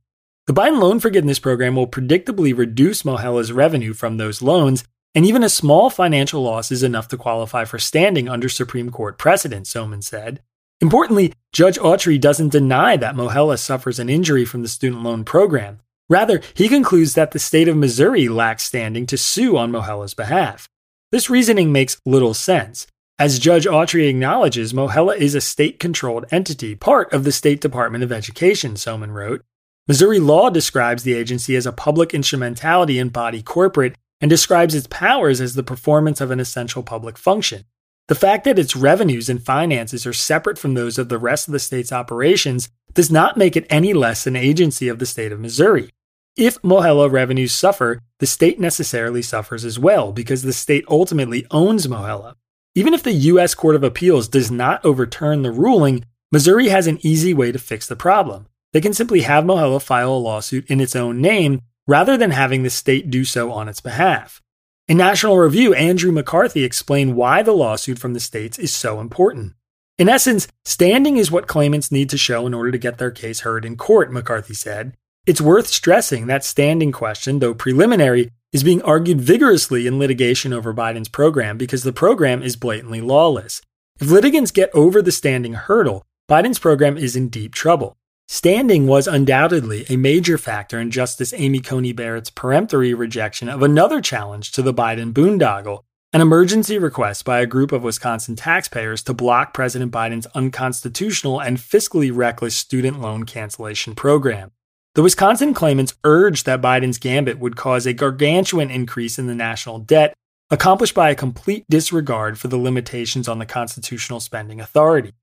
The 0.47 0.53
Biden 0.53 0.79
loan 0.79 0.99
forgiveness 0.99 1.39
program 1.39 1.75
will 1.75 1.87
predictably 1.87 2.57
reduce 2.57 3.03
Mohela's 3.03 3.51
revenue 3.51 3.93
from 3.93 4.17
those 4.17 4.41
loans, 4.41 4.85
and 5.13 5.25
even 5.25 5.43
a 5.43 5.49
small 5.49 5.89
financial 5.89 6.41
loss 6.41 6.71
is 6.71 6.83
enough 6.83 7.09
to 7.09 7.17
qualify 7.17 7.65
for 7.65 7.77
standing 7.77 8.29
under 8.29 8.47
Supreme 8.47 8.89
Court 8.89 9.17
precedent, 9.17 9.65
Somin 9.65 10.03
said. 10.03 10.41
Importantly, 10.79 11.33
Judge 11.53 11.79
Autrey 11.79 12.19
doesn't 12.19 12.51
deny 12.51 12.97
that 12.97 13.15
Mohela 13.15 13.57
suffers 13.57 13.97
an 13.97 14.09
injury 14.09 14.45
from 14.45 14.61
the 14.61 14.67
student 14.67 15.01
loan 15.01 15.23
program. 15.23 15.79
Rather, 16.09 16.41
he 16.53 16.69
concludes 16.69 17.15
that 17.15 17.31
the 17.31 17.39
state 17.39 17.67
of 17.67 17.75
Missouri 17.75 18.27
lacks 18.27 18.63
standing 18.63 19.05
to 19.07 19.17
sue 19.17 19.57
on 19.57 19.71
Mohela's 19.71 20.13
behalf. 20.13 20.69
This 21.11 21.29
reasoning 21.29 21.71
makes 21.71 21.99
little 22.05 22.33
sense. 22.33 22.85
As 23.19 23.39
Judge 23.39 23.65
Autrey 23.65 24.07
acknowledges, 24.07 24.73
Mohela 24.73 25.17
is 25.17 25.33
a 25.33 25.41
state 25.41 25.79
controlled 25.79 26.25
entity, 26.29 26.75
part 26.75 27.11
of 27.11 27.23
the 27.23 27.31
State 27.31 27.59
Department 27.59 28.03
of 28.03 28.11
Education, 28.11 28.75
Somin 28.75 29.11
wrote. 29.11 29.43
Missouri 29.87 30.19
law 30.19 30.49
describes 30.51 31.03
the 31.03 31.13
agency 31.13 31.55
as 31.55 31.65
a 31.65 31.71
public 31.71 32.13
instrumentality 32.13 32.99
and 32.99 33.11
body 33.11 33.41
corporate 33.41 33.95
and 34.21 34.29
describes 34.29 34.75
its 34.75 34.87
powers 34.87 35.41
as 35.41 35.55
the 35.55 35.63
performance 35.63 36.21
of 36.21 36.29
an 36.29 36.39
essential 36.39 36.83
public 36.83 37.17
function. 37.17 37.65
The 38.07 38.15
fact 38.15 38.45
that 38.45 38.57
its 38.57 38.75
revenues 38.75 39.27
and 39.27 39.43
finances 39.43 40.05
are 40.05 40.13
separate 40.13 40.57
from 40.57 40.75
those 40.75 40.97
of 40.97 41.09
the 41.09 41.17
rest 41.17 41.49
of 41.49 41.51
the 41.51 41.59
state's 41.59 41.91
operations 41.91 42.69
does 42.93 43.11
not 43.11 43.35
make 43.35 43.57
it 43.57 43.67
any 43.69 43.93
less 43.93 44.25
an 44.25 44.35
agency 44.37 44.87
of 44.87 44.99
the 44.99 45.05
state 45.05 45.33
of 45.33 45.41
Missouri. 45.41 45.89
If 46.37 46.61
Mohela 46.61 47.11
revenues 47.11 47.53
suffer, 47.53 47.99
the 48.19 48.25
state 48.25 48.59
necessarily 48.59 49.21
suffers 49.21 49.65
as 49.65 49.77
well 49.77 50.13
because 50.13 50.43
the 50.43 50.53
state 50.53 50.85
ultimately 50.87 51.45
owns 51.51 51.87
Mohela. 51.87 52.35
Even 52.75 52.93
if 52.93 53.03
the 53.03 53.11
U.S. 53.11 53.53
Court 53.55 53.75
of 53.75 53.83
Appeals 53.83 54.27
does 54.27 54.49
not 54.49 54.85
overturn 54.85 55.41
the 55.41 55.51
ruling, 55.51 56.05
Missouri 56.31 56.69
has 56.69 56.87
an 56.87 56.99
easy 57.01 57.33
way 57.33 57.51
to 57.51 57.59
fix 57.59 57.87
the 57.87 57.95
problem. 57.95 58.47
They 58.71 58.81
can 58.81 58.93
simply 58.93 59.21
have 59.21 59.43
Mohela 59.43 59.81
file 59.81 60.13
a 60.13 60.15
lawsuit 60.15 60.69
in 60.69 60.79
its 60.79 60.95
own 60.95 61.19
name 61.19 61.61
rather 61.87 62.15
than 62.15 62.31
having 62.31 62.63
the 62.63 62.69
state 62.69 63.09
do 63.09 63.25
so 63.25 63.51
on 63.51 63.67
its 63.67 63.81
behalf. 63.81 64.41
In 64.87 64.95
National 64.95 65.37
Review, 65.37 65.73
Andrew 65.73 66.13
McCarthy 66.13 66.63
explained 66.63 67.17
why 67.17 67.43
the 67.43 67.51
lawsuit 67.51 67.99
from 67.99 68.13
the 68.13 68.21
states 68.21 68.57
is 68.57 68.73
so 68.73 69.01
important. 69.01 69.51
In 69.97 70.07
essence, 70.07 70.47
standing 70.63 71.17
is 71.17 71.29
what 71.29 71.45
claimants 71.45 71.91
need 71.91 72.09
to 72.11 72.17
show 72.17 72.47
in 72.47 72.53
order 72.53 72.71
to 72.71 72.77
get 72.77 72.97
their 72.97 73.11
case 73.11 73.41
heard 73.41 73.65
in 73.65 73.75
court, 73.75 74.13
McCarthy 74.13 74.53
said. 74.53 74.95
It's 75.25 75.41
worth 75.41 75.67
stressing 75.67 76.27
that 76.27 76.45
standing 76.45 76.93
question, 76.93 77.39
though 77.39 77.53
preliminary, 77.53 78.31
is 78.53 78.63
being 78.63 78.81
argued 78.81 79.19
vigorously 79.19 79.87
in 79.87 79.99
litigation 79.99 80.53
over 80.53 80.73
Biden's 80.73 81.09
program 81.09 81.57
because 81.57 81.83
the 81.83 81.91
program 81.91 82.41
is 82.41 82.55
blatantly 82.55 83.01
lawless. 83.01 83.61
If 83.99 84.09
litigants 84.09 84.51
get 84.51 84.69
over 84.73 85.01
the 85.01 85.11
standing 85.11 85.55
hurdle, 85.55 86.05
Biden's 86.29 86.59
program 86.59 86.97
is 86.97 87.17
in 87.17 87.27
deep 87.27 87.53
trouble. 87.53 87.96
Standing 88.29 88.87
was 88.87 89.07
undoubtedly 89.07 89.85
a 89.87 89.95
major 89.95 90.37
factor 90.37 90.81
in 90.81 90.91
Justice 90.91 91.33
Amy 91.33 91.61
Coney 91.61 91.93
Barrett's 91.93 92.29
peremptory 92.29 92.93
rejection 92.93 93.47
of 93.47 93.63
another 93.63 94.01
challenge 94.01 94.51
to 94.51 94.61
the 94.61 94.73
Biden 94.73 95.13
boondoggle, 95.13 95.83
an 96.11 96.19
emergency 96.19 96.77
request 96.77 97.23
by 97.23 97.39
a 97.39 97.45
group 97.45 97.71
of 97.71 97.83
Wisconsin 97.83 98.35
taxpayers 98.35 99.01
to 99.03 99.13
block 99.13 99.53
President 99.53 99.93
Biden's 99.93 100.25
unconstitutional 100.35 101.39
and 101.39 101.57
fiscally 101.57 102.11
reckless 102.13 102.53
student 102.53 102.99
loan 102.99 103.23
cancellation 103.23 103.95
program. 103.95 104.51
The 104.95 105.03
Wisconsin 105.03 105.53
claimants 105.53 105.95
urged 106.03 106.45
that 106.47 106.61
Biden's 106.61 106.97
gambit 106.97 107.39
would 107.39 107.55
cause 107.55 107.85
a 107.85 107.93
gargantuan 107.93 108.69
increase 108.69 109.17
in 109.17 109.27
the 109.27 109.35
national 109.35 109.79
debt, 109.79 110.13
accomplished 110.51 110.95
by 110.95 111.11
a 111.11 111.15
complete 111.15 111.63
disregard 111.69 112.37
for 112.37 112.49
the 112.49 112.57
limitations 112.57 113.29
on 113.29 113.39
the 113.39 113.45
constitutional 113.45 114.19
spending 114.19 114.59
authority. 114.59 115.13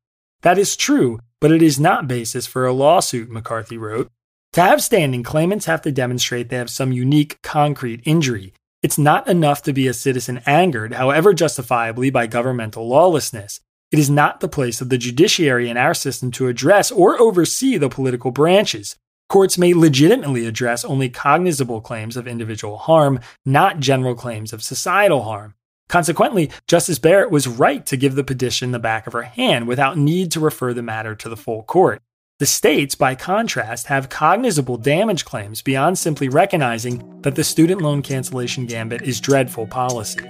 That 0.41 0.57
is 0.59 0.75
true, 0.75 1.21
but 1.45 1.53
it 1.53 1.61
is 1.61 1.79
not 1.79 2.09
basis 2.09 2.47
for 2.47 2.65
a 2.65 2.73
lawsuit, 2.73 3.29
McCarthy 3.29 3.77
wrote. 3.77 4.11
To 4.55 4.63
have 4.63 4.83
standing, 4.83 5.23
claimants 5.23 5.67
have 5.67 5.83
to 5.83 5.93
demonstrate 5.93 6.49
they 6.49 6.57
have 6.57 6.71
some 6.71 6.91
unique, 6.91 7.43
concrete 7.43 8.01
injury. 8.07 8.55
It's 8.83 8.97
not 8.97 9.29
enough 9.29 9.63
to 9.65 9.75
be 9.75 9.87
a 9.87 9.93
citizen 9.93 10.41
angered, 10.47 10.95
however 10.95 11.35
justifiably, 11.35 12.09
by 12.09 12.29
governmental 12.29 12.89
lawlessness. 12.89 13.61
It 13.93 13.99
is 13.99 14.09
not 14.09 14.41
the 14.41 14.49
place 14.49 14.81
of 14.81 14.89
the 14.89 14.97
judiciary 14.97 15.69
in 15.69 15.77
our 15.77 15.93
system 15.93 16.31
to 16.31 16.49
address 16.49 16.91
or 16.91 17.21
oversee 17.21 17.77
the 17.77 17.91
political 17.91 18.31
branches. 18.31 18.97
Courts 19.29 19.59
may 19.59 19.75
legitimately 19.75 20.47
address 20.47 20.83
only 20.83 21.11
cognizable 21.11 21.83
claims 21.83 22.17
of 22.17 22.27
individual 22.27 22.79
harm, 22.79 23.21
not 23.45 23.81
general 23.81 24.15
claims 24.15 24.55
of 24.55 24.63
societal 24.63 25.25
harm. 25.25 25.53
Consequently, 25.89 26.51
Justice 26.67 26.99
Barrett 26.99 27.31
was 27.31 27.47
right 27.47 27.85
to 27.87 27.97
give 27.97 28.15
the 28.15 28.25
petition 28.25 28.73
the 28.73 28.79
back 28.79 29.07
of 29.07 29.13
her 29.13 29.23
hand 29.23 29.69
without 29.69 29.99
need 29.99 30.33
to 30.33 30.41
refer 30.41 30.73
the 30.73 30.83
matter 30.83 31.15
to 31.15 31.29
the 31.29 31.37
full 31.37 31.63
court. 31.63 32.01
The 32.41 32.47
states, 32.47 32.97
by 32.97 33.15
contrast, 33.15 33.87
have 33.87 34.09
cognizable 34.09 34.77
damage 34.77 35.25
claims 35.25 35.63
beyond 35.63 35.99
simply 35.99 36.29
recognizing 36.29 37.21
that 37.23 37.37
the 37.37 37.45
student 37.45 37.81
loan 37.81 38.03
cancellation 38.03 38.67
gambit 38.67 39.03
is 39.03 39.21
dreadful 39.21 39.69
policy. 39.69 40.21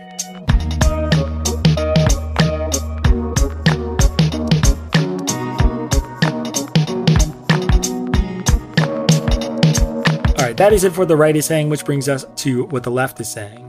All 10.28 10.44
right, 10.44 10.56
that 10.58 10.72
is 10.74 10.84
it 10.84 10.92
for 10.92 11.06
the 11.06 11.16
right 11.16 11.34
is 11.34 11.46
saying, 11.46 11.70
which 11.70 11.86
brings 11.86 12.06
us 12.06 12.26
to 12.36 12.64
what 12.66 12.82
the 12.82 12.90
left 12.90 13.18
is 13.18 13.32
saying. 13.32 13.63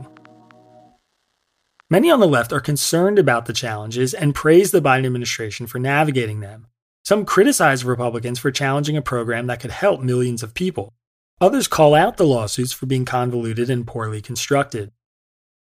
Many 1.88 2.10
on 2.10 2.18
the 2.18 2.26
left 2.26 2.52
are 2.52 2.58
concerned 2.58 3.16
about 3.16 3.46
the 3.46 3.52
challenges 3.52 4.12
and 4.12 4.34
praise 4.34 4.72
the 4.72 4.82
Biden 4.82 5.06
administration 5.06 5.68
for 5.68 5.78
navigating 5.78 6.40
them. 6.40 6.66
Some 7.04 7.24
criticize 7.24 7.84
Republicans 7.84 8.40
for 8.40 8.50
challenging 8.50 8.96
a 8.96 9.02
program 9.02 9.46
that 9.46 9.60
could 9.60 9.70
help 9.70 10.00
millions 10.00 10.42
of 10.42 10.52
people. 10.52 10.94
Others 11.40 11.68
call 11.68 11.94
out 11.94 12.16
the 12.16 12.26
lawsuits 12.26 12.72
for 12.72 12.86
being 12.86 13.04
convoluted 13.04 13.70
and 13.70 13.86
poorly 13.86 14.20
constructed. 14.20 14.90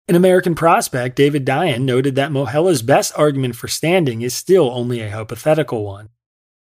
In 0.09 0.17
American 0.17 0.55
Prospect, 0.55 1.15
David 1.15 1.45
Dayen 1.45 1.83
noted 1.83 2.15
that 2.15 2.31
Mohela's 2.31 2.81
best 2.81 3.13
argument 3.19 3.57
for 3.57 3.69
standing 3.69 4.23
is 4.23 4.33
still 4.33 4.71
only 4.71 5.03
a 5.03 5.11
hypothetical 5.11 5.85
one. 5.85 6.09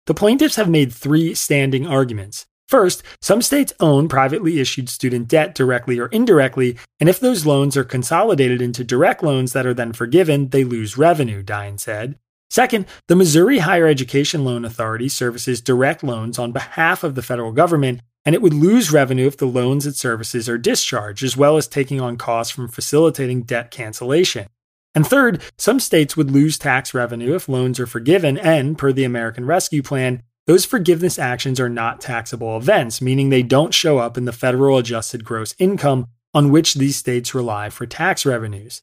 The 0.06 0.14
plaintiffs 0.14 0.56
have 0.56 0.68
made 0.68 0.92
three 0.92 1.34
standing 1.34 1.86
arguments. 1.86 2.46
First, 2.72 3.02
some 3.20 3.42
states 3.42 3.74
own 3.80 4.08
privately 4.08 4.58
issued 4.58 4.88
student 4.88 5.28
debt 5.28 5.54
directly 5.54 5.98
or 5.98 6.06
indirectly, 6.06 6.78
and 6.98 7.06
if 7.06 7.20
those 7.20 7.44
loans 7.44 7.76
are 7.76 7.84
consolidated 7.84 8.62
into 8.62 8.82
direct 8.82 9.22
loans 9.22 9.52
that 9.52 9.66
are 9.66 9.74
then 9.74 9.92
forgiven, 9.92 10.48
they 10.48 10.64
lose 10.64 10.96
revenue, 10.96 11.42
Dayen 11.42 11.78
said. 11.78 12.18
Second, 12.48 12.86
the 13.08 13.14
Missouri 13.14 13.58
Higher 13.58 13.86
Education 13.86 14.42
Loan 14.46 14.64
Authority 14.64 15.10
services 15.10 15.60
direct 15.60 16.02
loans 16.02 16.38
on 16.38 16.52
behalf 16.52 17.04
of 17.04 17.14
the 17.14 17.20
federal 17.20 17.52
government, 17.52 18.00
and 18.24 18.34
it 18.34 18.40
would 18.40 18.54
lose 18.54 18.90
revenue 18.90 19.26
if 19.26 19.36
the 19.36 19.44
loans 19.44 19.86
it 19.86 19.96
services 19.96 20.48
are 20.48 20.56
discharged, 20.56 21.22
as 21.22 21.36
well 21.36 21.58
as 21.58 21.68
taking 21.68 22.00
on 22.00 22.16
costs 22.16 22.54
from 22.54 22.68
facilitating 22.68 23.42
debt 23.42 23.70
cancellation. 23.70 24.46
And 24.94 25.06
third, 25.06 25.42
some 25.58 25.78
states 25.78 26.16
would 26.16 26.30
lose 26.30 26.56
tax 26.56 26.94
revenue 26.94 27.34
if 27.34 27.50
loans 27.50 27.78
are 27.78 27.86
forgiven, 27.86 28.38
and, 28.38 28.78
per 28.78 28.94
the 28.94 29.04
American 29.04 29.44
Rescue 29.44 29.82
Plan, 29.82 30.22
those 30.46 30.64
forgiveness 30.64 31.18
actions 31.18 31.60
are 31.60 31.68
not 31.68 32.00
taxable 32.00 32.56
events, 32.56 33.00
meaning 33.00 33.28
they 33.28 33.42
don't 33.42 33.72
show 33.72 33.98
up 33.98 34.18
in 34.18 34.24
the 34.24 34.32
federal 34.32 34.78
adjusted 34.78 35.24
gross 35.24 35.54
income 35.58 36.06
on 36.34 36.50
which 36.50 36.74
these 36.74 36.96
states 36.96 37.34
rely 37.34 37.70
for 37.70 37.86
tax 37.86 38.26
revenues. 38.26 38.82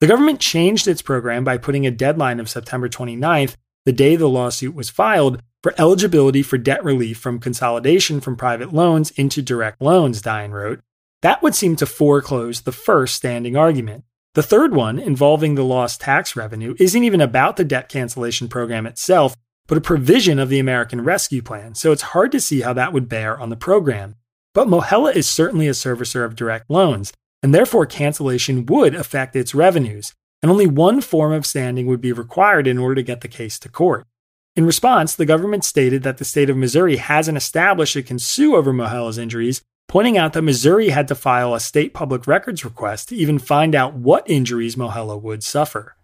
The 0.00 0.06
government 0.06 0.40
changed 0.40 0.86
its 0.86 1.02
program 1.02 1.44
by 1.44 1.58
putting 1.58 1.86
a 1.86 1.90
deadline 1.90 2.40
of 2.40 2.48
September 2.48 2.88
29th, 2.88 3.56
the 3.84 3.92
day 3.92 4.16
the 4.16 4.28
lawsuit 4.28 4.74
was 4.74 4.88
filed, 4.88 5.42
for 5.62 5.74
eligibility 5.78 6.42
for 6.42 6.58
debt 6.58 6.82
relief 6.84 7.18
from 7.18 7.38
consolidation 7.38 8.20
from 8.20 8.36
private 8.36 8.72
loans 8.72 9.10
into 9.12 9.42
direct 9.42 9.80
loans, 9.82 10.22
Dayen 10.22 10.52
wrote. 10.52 10.80
That 11.22 11.42
would 11.42 11.54
seem 11.54 11.76
to 11.76 11.86
foreclose 11.86 12.62
the 12.62 12.72
first 12.72 13.14
standing 13.14 13.56
argument. 13.56 14.04
The 14.34 14.42
third 14.42 14.74
one, 14.74 14.98
involving 14.98 15.54
the 15.54 15.64
lost 15.64 16.00
tax 16.00 16.36
revenue, 16.36 16.74
isn't 16.78 17.04
even 17.04 17.20
about 17.20 17.56
the 17.56 17.64
debt 17.64 17.88
cancellation 17.88 18.48
program 18.48 18.86
itself, 18.86 19.34
but 19.70 19.78
a 19.78 19.80
provision 19.80 20.40
of 20.40 20.48
the 20.48 20.58
American 20.58 21.00
Rescue 21.04 21.42
Plan, 21.42 21.76
so 21.76 21.92
it's 21.92 22.02
hard 22.02 22.32
to 22.32 22.40
see 22.40 22.62
how 22.62 22.72
that 22.72 22.92
would 22.92 23.08
bear 23.08 23.38
on 23.38 23.50
the 23.50 23.56
program. 23.56 24.16
But 24.52 24.66
Mohela 24.66 25.14
is 25.14 25.28
certainly 25.28 25.68
a 25.68 25.70
servicer 25.70 26.24
of 26.24 26.34
direct 26.34 26.68
loans, 26.68 27.12
and 27.40 27.54
therefore 27.54 27.86
cancellation 27.86 28.66
would 28.66 28.96
affect 28.96 29.36
its 29.36 29.54
revenues, 29.54 30.12
and 30.42 30.50
only 30.50 30.66
one 30.66 31.00
form 31.00 31.32
of 31.32 31.46
standing 31.46 31.86
would 31.86 32.00
be 32.00 32.10
required 32.10 32.66
in 32.66 32.78
order 32.78 32.96
to 32.96 33.04
get 33.04 33.20
the 33.20 33.28
case 33.28 33.60
to 33.60 33.68
court. 33.68 34.08
In 34.56 34.66
response, 34.66 35.14
the 35.14 35.24
government 35.24 35.64
stated 35.64 36.02
that 36.02 36.18
the 36.18 36.24
state 36.24 36.50
of 36.50 36.56
Missouri 36.56 36.96
hasn't 36.96 37.38
established 37.38 37.94
it 37.94 38.06
can 38.06 38.18
sue 38.18 38.56
over 38.56 38.72
Mohela's 38.72 39.18
injuries, 39.18 39.62
pointing 39.86 40.18
out 40.18 40.32
that 40.32 40.42
Missouri 40.42 40.88
had 40.88 41.06
to 41.06 41.14
file 41.14 41.54
a 41.54 41.60
state 41.60 41.94
public 41.94 42.26
records 42.26 42.64
request 42.64 43.10
to 43.10 43.14
even 43.14 43.38
find 43.38 43.76
out 43.76 43.94
what 43.94 44.28
injuries 44.28 44.74
Mohela 44.74 45.22
would 45.22 45.44
suffer. 45.44 45.94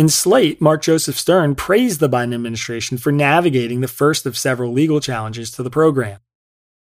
In 0.00 0.08
Slate, 0.08 0.62
Mark 0.62 0.80
Joseph 0.80 1.18
Stern 1.18 1.54
praised 1.54 2.00
the 2.00 2.08
Biden 2.08 2.32
administration 2.34 2.96
for 2.96 3.12
navigating 3.12 3.82
the 3.82 3.86
first 3.86 4.24
of 4.24 4.34
several 4.34 4.72
legal 4.72 4.98
challenges 4.98 5.50
to 5.50 5.62
the 5.62 5.68
program. 5.68 6.20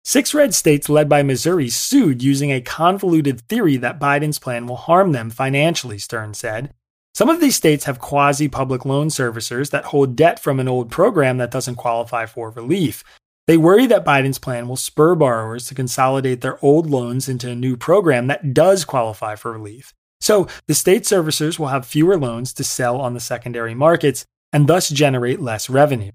Six 0.05 0.33
red 0.33 0.55
states 0.55 0.87
led 0.87 1.09
by 1.09 1.21
Missouri 1.21 1.67
sued 1.67 2.23
using 2.23 2.49
a 2.53 2.61
convoluted 2.61 3.41
theory 3.41 3.75
that 3.75 3.99
Biden's 3.99 4.39
plan 4.39 4.67
will 4.67 4.77
harm 4.77 5.11
them 5.11 5.29
financially, 5.31 5.97
Stern 5.97 6.33
said. 6.33 6.73
Some 7.13 7.27
of 7.27 7.41
these 7.41 7.57
states 7.57 7.83
have 7.83 7.99
quasi 7.99 8.47
public 8.47 8.85
loan 8.85 9.09
servicers 9.09 9.69
that 9.71 9.91
hold 9.91 10.15
debt 10.15 10.39
from 10.39 10.57
an 10.57 10.69
old 10.69 10.89
program 10.89 11.39
that 11.39 11.51
doesn't 11.51 11.75
qualify 11.75 12.25
for 12.25 12.51
relief. 12.51 13.03
They 13.47 13.57
worry 13.57 13.85
that 13.87 14.05
Biden's 14.05 14.39
plan 14.39 14.69
will 14.69 14.77
spur 14.77 15.15
borrowers 15.15 15.67
to 15.67 15.75
consolidate 15.75 16.39
their 16.39 16.57
old 16.63 16.89
loans 16.89 17.27
into 17.27 17.49
a 17.49 17.55
new 17.55 17.75
program 17.75 18.27
that 18.27 18.53
does 18.53 18.85
qualify 18.85 19.35
for 19.35 19.51
relief. 19.51 19.93
So 20.21 20.47
the 20.67 20.73
state 20.73 21.03
servicers 21.03 21.57
will 21.57 21.67
have 21.67 21.85
fewer 21.85 22.17
loans 22.17 22.53
to 22.53 22.63
sell 22.63 22.99
on 22.99 23.13
the 23.13 23.19
secondary 23.19 23.73
markets 23.73 24.25
and 24.51 24.67
thus 24.67 24.89
generate 24.89 25.39
less 25.39 25.69
revenue. 25.69 26.11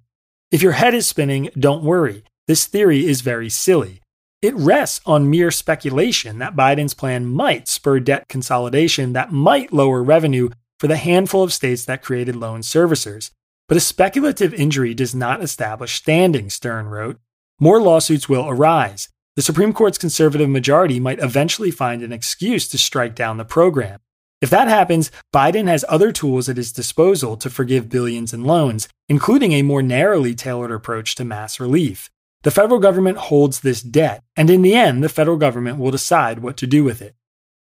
If 0.50 0.62
your 0.62 0.72
head 0.72 0.94
is 0.94 1.06
spinning, 1.06 1.50
don't 1.58 1.84
worry. 1.84 2.24
This 2.46 2.66
theory 2.66 3.06
is 3.06 3.22
very 3.22 3.48
silly. 3.48 4.00
It 4.42 4.54
rests 4.56 5.00
on 5.06 5.30
mere 5.30 5.50
speculation 5.50 6.38
that 6.38 6.54
Biden's 6.54 6.92
plan 6.92 7.24
might 7.26 7.66
spur 7.66 7.98
debt 7.98 8.28
consolidation 8.28 9.14
that 9.14 9.32
might 9.32 9.72
lower 9.72 10.02
revenue 10.02 10.50
for 10.78 10.86
the 10.86 10.96
handful 10.96 11.42
of 11.42 11.52
states 11.52 11.86
that 11.86 12.02
created 12.02 12.36
loan 12.36 12.60
servicers. 12.60 13.30
But 13.68 13.78
a 13.78 13.80
speculative 13.80 14.52
injury 14.52 14.92
does 14.92 15.14
not 15.14 15.42
establish 15.42 15.94
standing, 15.94 16.50
Stern 16.50 16.86
wrote. 16.86 17.18
More 17.58 17.80
lawsuits 17.80 18.28
will 18.28 18.46
arise. 18.46 19.08
The 19.36 19.42
Supreme 19.42 19.72
Court's 19.72 19.98
conservative 19.98 20.48
majority 20.48 21.00
might 21.00 21.18
eventually 21.18 21.72
find 21.72 22.02
an 22.02 22.12
excuse 22.12 22.68
to 22.68 22.78
strike 22.78 23.16
down 23.16 23.36
the 23.36 23.44
program. 23.44 23.98
If 24.40 24.50
that 24.50 24.68
happens, 24.68 25.10
Biden 25.34 25.66
has 25.66 25.84
other 25.88 26.12
tools 26.12 26.48
at 26.48 26.56
his 26.56 26.70
disposal 26.70 27.36
to 27.38 27.50
forgive 27.50 27.88
billions 27.88 28.32
in 28.32 28.44
loans, 28.44 28.88
including 29.08 29.52
a 29.52 29.62
more 29.62 29.82
narrowly 29.82 30.36
tailored 30.36 30.70
approach 30.70 31.16
to 31.16 31.24
mass 31.24 31.58
relief. 31.58 32.10
The 32.44 32.52
federal 32.52 32.78
government 32.78 33.18
holds 33.18 33.60
this 33.60 33.82
debt, 33.82 34.22
and 34.36 34.50
in 34.50 34.62
the 34.62 34.74
end, 34.74 35.02
the 35.02 35.08
federal 35.08 35.36
government 35.36 35.78
will 35.78 35.90
decide 35.90 36.38
what 36.38 36.56
to 36.58 36.66
do 36.66 36.84
with 36.84 37.02
it. 37.02 37.16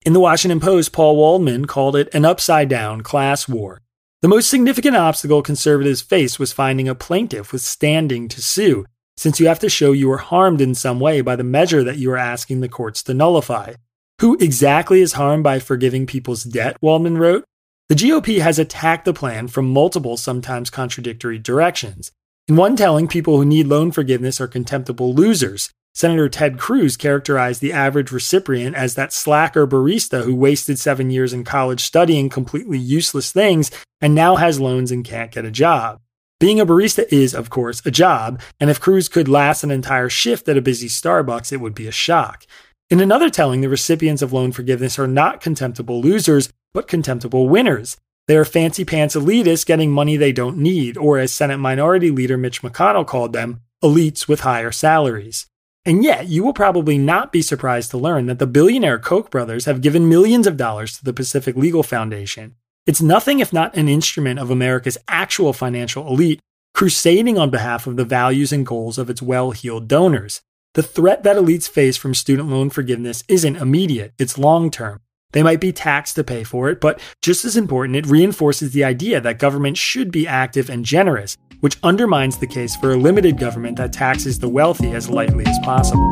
In 0.04 0.12
the 0.12 0.20
Washington 0.20 0.60
Post, 0.60 0.92
Paul 0.92 1.16
Waldman 1.16 1.64
called 1.64 1.96
it 1.96 2.12
an 2.12 2.26
upside 2.26 2.68
down 2.68 3.00
class 3.00 3.48
war. 3.48 3.80
The 4.20 4.28
most 4.28 4.50
significant 4.50 4.96
obstacle 4.96 5.40
conservatives 5.40 6.02
faced 6.02 6.38
was 6.38 6.52
finding 6.52 6.88
a 6.88 6.94
plaintiff 6.94 7.52
with 7.52 7.62
standing 7.62 8.28
to 8.28 8.42
sue, 8.42 8.84
since 9.16 9.40
you 9.40 9.48
have 9.48 9.58
to 9.60 9.68
show 9.68 9.92
you 9.92 10.08
were 10.08 10.18
harmed 10.18 10.60
in 10.60 10.74
some 10.74 11.00
way 11.00 11.20
by 11.20 11.36
the 11.36 11.44
measure 11.44 11.82
that 11.84 11.98
you 11.98 12.10
are 12.10 12.16
asking 12.16 12.60
the 12.60 12.68
courts 12.68 13.02
to 13.04 13.14
nullify. 13.14 13.74
Who 14.20 14.36
exactly 14.38 15.00
is 15.00 15.14
harmed 15.14 15.44
by 15.44 15.58
forgiving 15.58 16.06
people's 16.06 16.44
debt? 16.44 16.76
Waldman 16.80 17.18
wrote. 17.18 17.44
The 17.88 17.94
GOP 17.94 18.40
has 18.40 18.58
attacked 18.58 19.04
the 19.04 19.12
plan 19.14 19.48
from 19.48 19.72
multiple, 19.72 20.16
sometimes 20.16 20.70
contradictory 20.70 21.38
directions. 21.38 22.10
In 22.48 22.56
one 22.56 22.76
telling, 22.76 23.08
people 23.08 23.36
who 23.36 23.44
need 23.44 23.66
loan 23.66 23.92
forgiveness 23.92 24.40
are 24.40 24.48
contemptible 24.48 25.14
losers, 25.14 25.70
Senator 25.96 26.28
Ted 26.28 26.58
Cruz 26.58 26.94
characterized 26.94 27.62
the 27.62 27.72
average 27.72 28.12
recipient 28.12 28.76
as 28.76 28.96
that 28.96 29.14
slacker 29.14 29.66
barista 29.66 30.24
who 30.24 30.34
wasted 30.34 30.78
seven 30.78 31.10
years 31.10 31.32
in 31.32 31.42
college 31.42 31.80
studying 31.80 32.28
completely 32.28 32.76
useless 32.76 33.32
things 33.32 33.70
and 34.02 34.14
now 34.14 34.36
has 34.36 34.60
loans 34.60 34.92
and 34.92 35.06
can't 35.06 35.32
get 35.32 35.46
a 35.46 35.50
job. 35.50 36.02
Being 36.38 36.60
a 36.60 36.66
barista 36.66 37.10
is, 37.10 37.34
of 37.34 37.48
course, 37.48 37.80
a 37.86 37.90
job, 37.90 38.42
and 38.60 38.68
if 38.68 38.78
Cruz 38.78 39.08
could 39.08 39.26
last 39.26 39.64
an 39.64 39.70
entire 39.70 40.10
shift 40.10 40.46
at 40.48 40.58
a 40.58 40.60
busy 40.60 40.86
Starbucks, 40.86 41.50
it 41.50 41.62
would 41.62 41.74
be 41.74 41.86
a 41.86 41.92
shock. 41.92 42.46
In 42.90 43.00
another 43.00 43.30
telling, 43.30 43.62
the 43.62 43.70
recipients 43.70 44.20
of 44.20 44.34
loan 44.34 44.52
forgiveness 44.52 44.98
are 44.98 45.06
not 45.06 45.40
contemptible 45.40 46.02
losers, 46.02 46.52
but 46.74 46.88
contemptible 46.88 47.48
winners. 47.48 47.96
They 48.28 48.36
are 48.36 48.44
fancy 48.44 48.84
pants 48.84 49.16
elitists 49.16 49.64
getting 49.64 49.90
money 49.90 50.18
they 50.18 50.32
don't 50.32 50.58
need, 50.58 50.98
or 50.98 51.16
as 51.16 51.32
Senate 51.32 51.56
Minority 51.56 52.10
Leader 52.10 52.36
Mitch 52.36 52.60
McConnell 52.60 53.06
called 53.06 53.32
them, 53.32 53.62
elites 53.82 54.28
with 54.28 54.40
higher 54.40 54.72
salaries. 54.72 55.46
And 55.86 56.04
yet, 56.04 56.28
you 56.28 56.44
will 56.44 56.52
probably 56.52 56.98
not 56.98 57.32
be 57.32 57.40
surprised 57.40 57.92
to 57.92 57.98
learn 57.98 58.26
that 58.26 58.38
the 58.38 58.46
billionaire 58.46 58.98
Koch 58.98 59.30
brothers 59.30 59.64
have 59.64 59.80
given 59.80 60.06
millions 60.06 60.46
of 60.46 60.58
dollars 60.58 60.98
to 60.98 61.04
the 61.04 61.14
Pacific 61.14 61.56
Legal 61.56 61.82
Foundation. 61.82 62.56
It's 62.86 63.02
nothing 63.02 63.40
if 63.40 63.52
not 63.52 63.76
an 63.76 63.88
instrument 63.88 64.38
of 64.38 64.48
America's 64.48 64.96
actual 65.08 65.52
financial 65.52 66.06
elite 66.06 66.40
crusading 66.72 67.36
on 67.36 67.50
behalf 67.50 67.88
of 67.88 67.96
the 67.96 68.04
values 68.04 68.52
and 68.52 68.64
goals 68.64 68.96
of 68.96 69.10
its 69.10 69.20
well 69.20 69.50
heeled 69.50 69.88
donors. 69.88 70.40
The 70.74 70.84
threat 70.84 71.24
that 71.24 71.36
elites 71.36 71.68
face 71.68 71.96
from 71.96 72.14
student 72.14 72.48
loan 72.48 72.70
forgiveness 72.70 73.24
isn't 73.26 73.56
immediate, 73.56 74.12
it's 74.18 74.38
long 74.38 74.70
term. 74.70 75.00
They 75.32 75.42
might 75.42 75.60
be 75.60 75.72
taxed 75.72 76.14
to 76.14 76.22
pay 76.22 76.44
for 76.44 76.70
it, 76.70 76.80
but 76.80 77.00
just 77.22 77.44
as 77.44 77.56
important, 77.56 77.96
it 77.96 78.06
reinforces 78.06 78.70
the 78.70 78.84
idea 78.84 79.20
that 79.20 79.40
government 79.40 79.76
should 79.76 80.12
be 80.12 80.28
active 80.28 80.70
and 80.70 80.84
generous, 80.84 81.36
which 81.58 81.78
undermines 81.82 82.38
the 82.38 82.46
case 82.46 82.76
for 82.76 82.92
a 82.92 82.96
limited 82.96 83.36
government 83.36 83.78
that 83.78 83.92
taxes 83.92 84.38
the 84.38 84.48
wealthy 84.48 84.92
as 84.92 85.10
lightly 85.10 85.44
as 85.44 85.58
possible. 85.64 86.08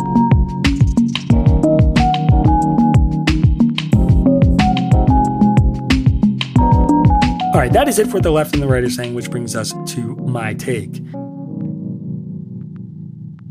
Right, 7.64 7.72
that 7.72 7.88
is 7.88 7.98
it 7.98 8.08
for 8.08 8.20
the 8.20 8.30
left 8.30 8.52
and 8.52 8.62
the 8.62 8.68
right 8.68 8.84
are 8.84 8.90
saying, 8.90 9.14
which 9.14 9.30
brings 9.30 9.56
us 9.56 9.72
to 9.86 10.16
my 10.16 10.52
take. 10.52 10.92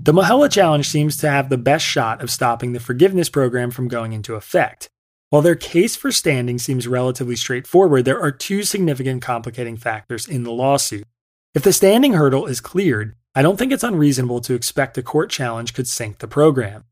The 0.04 0.12
Mohela 0.12 0.52
Challenge 0.52 0.88
seems 0.88 1.18
to 1.18 1.30
have 1.30 1.50
the 1.50 1.58
best 1.58 1.84
shot 1.84 2.22
of 2.22 2.30
stopping 2.30 2.74
the 2.74 2.80
forgiveness 2.80 3.28
program 3.30 3.72
from 3.72 3.88
going 3.88 4.14
into 4.14 4.36
effect. 4.36 4.88
While 5.32 5.42
their 5.42 5.56
case 5.56 5.96
for 5.96 6.12
standing 6.12 6.60
seems 6.60 6.88
relatively 6.88 7.36
straightforward, 7.36 8.06
there 8.06 8.22
are 8.22 8.32
two 8.32 8.62
significant 8.62 9.24
complicating 9.24 9.78
factors 9.78 10.28
in 10.28 10.44
the 10.44 10.52
lawsuit. 10.52 11.08
If 11.56 11.64
the 11.64 11.74
standing 11.74 12.14
hurdle 12.14 12.46
is 12.46 12.62
cleared, 12.62 13.16
I 13.34 13.42
don't 13.42 13.58
think 13.58 13.72
it's 13.72 13.84
unreasonable 13.84 14.42
to 14.42 14.54
expect 14.54 14.96
a 15.00 15.02
court 15.02 15.32
challenge 15.32 15.74
could 15.74 15.88
sink 15.88 16.20
the 16.20 16.28
program. 16.28 16.84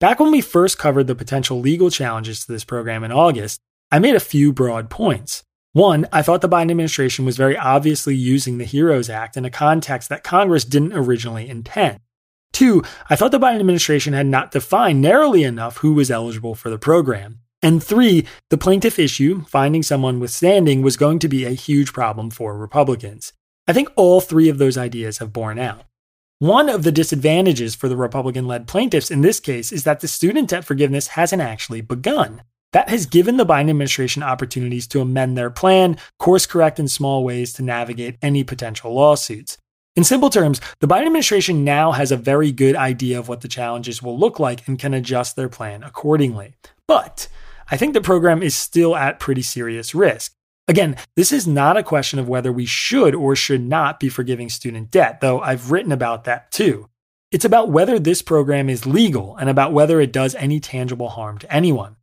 Back 0.00 0.18
when 0.18 0.32
we 0.32 0.40
first 0.40 0.76
covered 0.76 1.06
the 1.06 1.14
potential 1.14 1.60
legal 1.60 1.88
challenges 1.88 2.44
to 2.44 2.50
this 2.50 2.64
program 2.64 3.04
in 3.04 3.12
August, 3.12 3.60
I 3.92 4.00
made 4.00 4.16
a 4.16 4.20
few 4.20 4.52
broad 4.52 4.90
points. 4.90 5.44
One, 5.74 6.06
I 6.12 6.22
thought 6.22 6.40
the 6.40 6.48
Biden 6.48 6.70
administration 6.70 7.24
was 7.24 7.36
very 7.36 7.58
obviously 7.58 8.14
using 8.14 8.58
the 8.58 8.64
HEROES 8.64 9.10
Act 9.10 9.36
in 9.36 9.44
a 9.44 9.50
context 9.50 10.08
that 10.08 10.22
Congress 10.22 10.64
didn't 10.64 10.92
originally 10.92 11.48
intend. 11.48 11.98
Two, 12.52 12.84
I 13.10 13.16
thought 13.16 13.32
the 13.32 13.40
Biden 13.40 13.58
administration 13.58 14.12
had 14.12 14.28
not 14.28 14.52
defined 14.52 15.02
narrowly 15.02 15.42
enough 15.42 15.78
who 15.78 15.92
was 15.92 16.12
eligible 16.12 16.54
for 16.54 16.70
the 16.70 16.78
program. 16.78 17.40
And 17.60 17.82
three, 17.82 18.24
the 18.50 18.56
plaintiff 18.56 19.00
issue, 19.00 19.42
finding 19.46 19.82
someone 19.82 20.20
with 20.20 20.30
standing, 20.30 20.80
was 20.80 20.96
going 20.96 21.18
to 21.18 21.28
be 21.28 21.44
a 21.44 21.50
huge 21.50 21.92
problem 21.92 22.30
for 22.30 22.56
Republicans. 22.56 23.32
I 23.66 23.72
think 23.72 23.88
all 23.96 24.20
three 24.20 24.48
of 24.48 24.58
those 24.58 24.78
ideas 24.78 25.18
have 25.18 25.32
borne 25.32 25.58
out. 25.58 25.86
One 26.38 26.68
of 26.68 26.84
the 26.84 26.92
disadvantages 26.92 27.74
for 27.74 27.88
the 27.88 27.96
Republican 27.96 28.46
led 28.46 28.68
plaintiffs 28.68 29.10
in 29.10 29.22
this 29.22 29.40
case 29.40 29.72
is 29.72 29.82
that 29.82 29.98
the 29.98 30.06
student 30.06 30.50
debt 30.50 30.64
forgiveness 30.64 31.08
hasn't 31.08 31.42
actually 31.42 31.80
begun. 31.80 32.42
That 32.74 32.88
has 32.88 33.06
given 33.06 33.36
the 33.36 33.46
Biden 33.46 33.70
administration 33.70 34.24
opportunities 34.24 34.88
to 34.88 35.00
amend 35.00 35.38
their 35.38 35.48
plan, 35.48 35.96
course 36.18 36.44
correct 36.44 36.80
in 36.80 36.88
small 36.88 37.22
ways 37.22 37.52
to 37.52 37.62
navigate 37.62 38.18
any 38.20 38.42
potential 38.42 38.92
lawsuits. 38.92 39.58
In 39.94 40.02
simple 40.02 40.28
terms, 40.28 40.60
the 40.80 40.88
Biden 40.88 41.06
administration 41.06 41.62
now 41.62 41.92
has 41.92 42.10
a 42.10 42.16
very 42.16 42.50
good 42.50 42.74
idea 42.74 43.16
of 43.16 43.28
what 43.28 43.42
the 43.42 43.48
challenges 43.48 44.02
will 44.02 44.18
look 44.18 44.40
like 44.40 44.66
and 44.66 44.76
can 44.76 44.92
adjust 44.92 45.36
their 45.36 45.48
plan 45.48 45.84
accordingly. 45.84 46.56
But 46.88 47.28
I 47.70 47.76
think 47.76 47.94
the 47.94 48.00
program 48.00 48.42
is 48.42 48.56
still 48.56 48.96
at 48.96 49.20
pretty 49.20 49.42
serious 49.42 49.94
risk. 49.94 50.32
Again, 50.66 50.96
this 51.14 51.30
is 51.30 51.46
not 51.46 51.76
a 51.76 51.82
question 51.84 52.18
of 52.18 52.28
whether 52.28 52.50
we 52.50 52.66
should 52.66 53.14
or 53.14 53.36
should 53.36 53.62
not 53.62 54.00
be 54.00 54.08
forgiving 54.08 54.48
student 54.48 54.90
debt, 54.90 55.20
though 55.20 55.38
I've 55.38 55.70
written 55.70 55.92
about 55.92 56.24
that 56.24 56.50
too. 56.50 56.88
It's 57.30 57.44
about 57.44 57.70
whether 57.70 58.00
this 58.00 58.20
program 58.20 58.68
is 58.68 58.84
legal 58.84 59.36
and 59.36 59.48
about 59.48 59.72
whether 59.72 60.00
it 60.00 60.12
does 60.12 60.34
any 60.34 60.58
tangible 60.58 61.10
harm 61.10 61.38
to 61.38 61.54
anyone. 61.54 61.94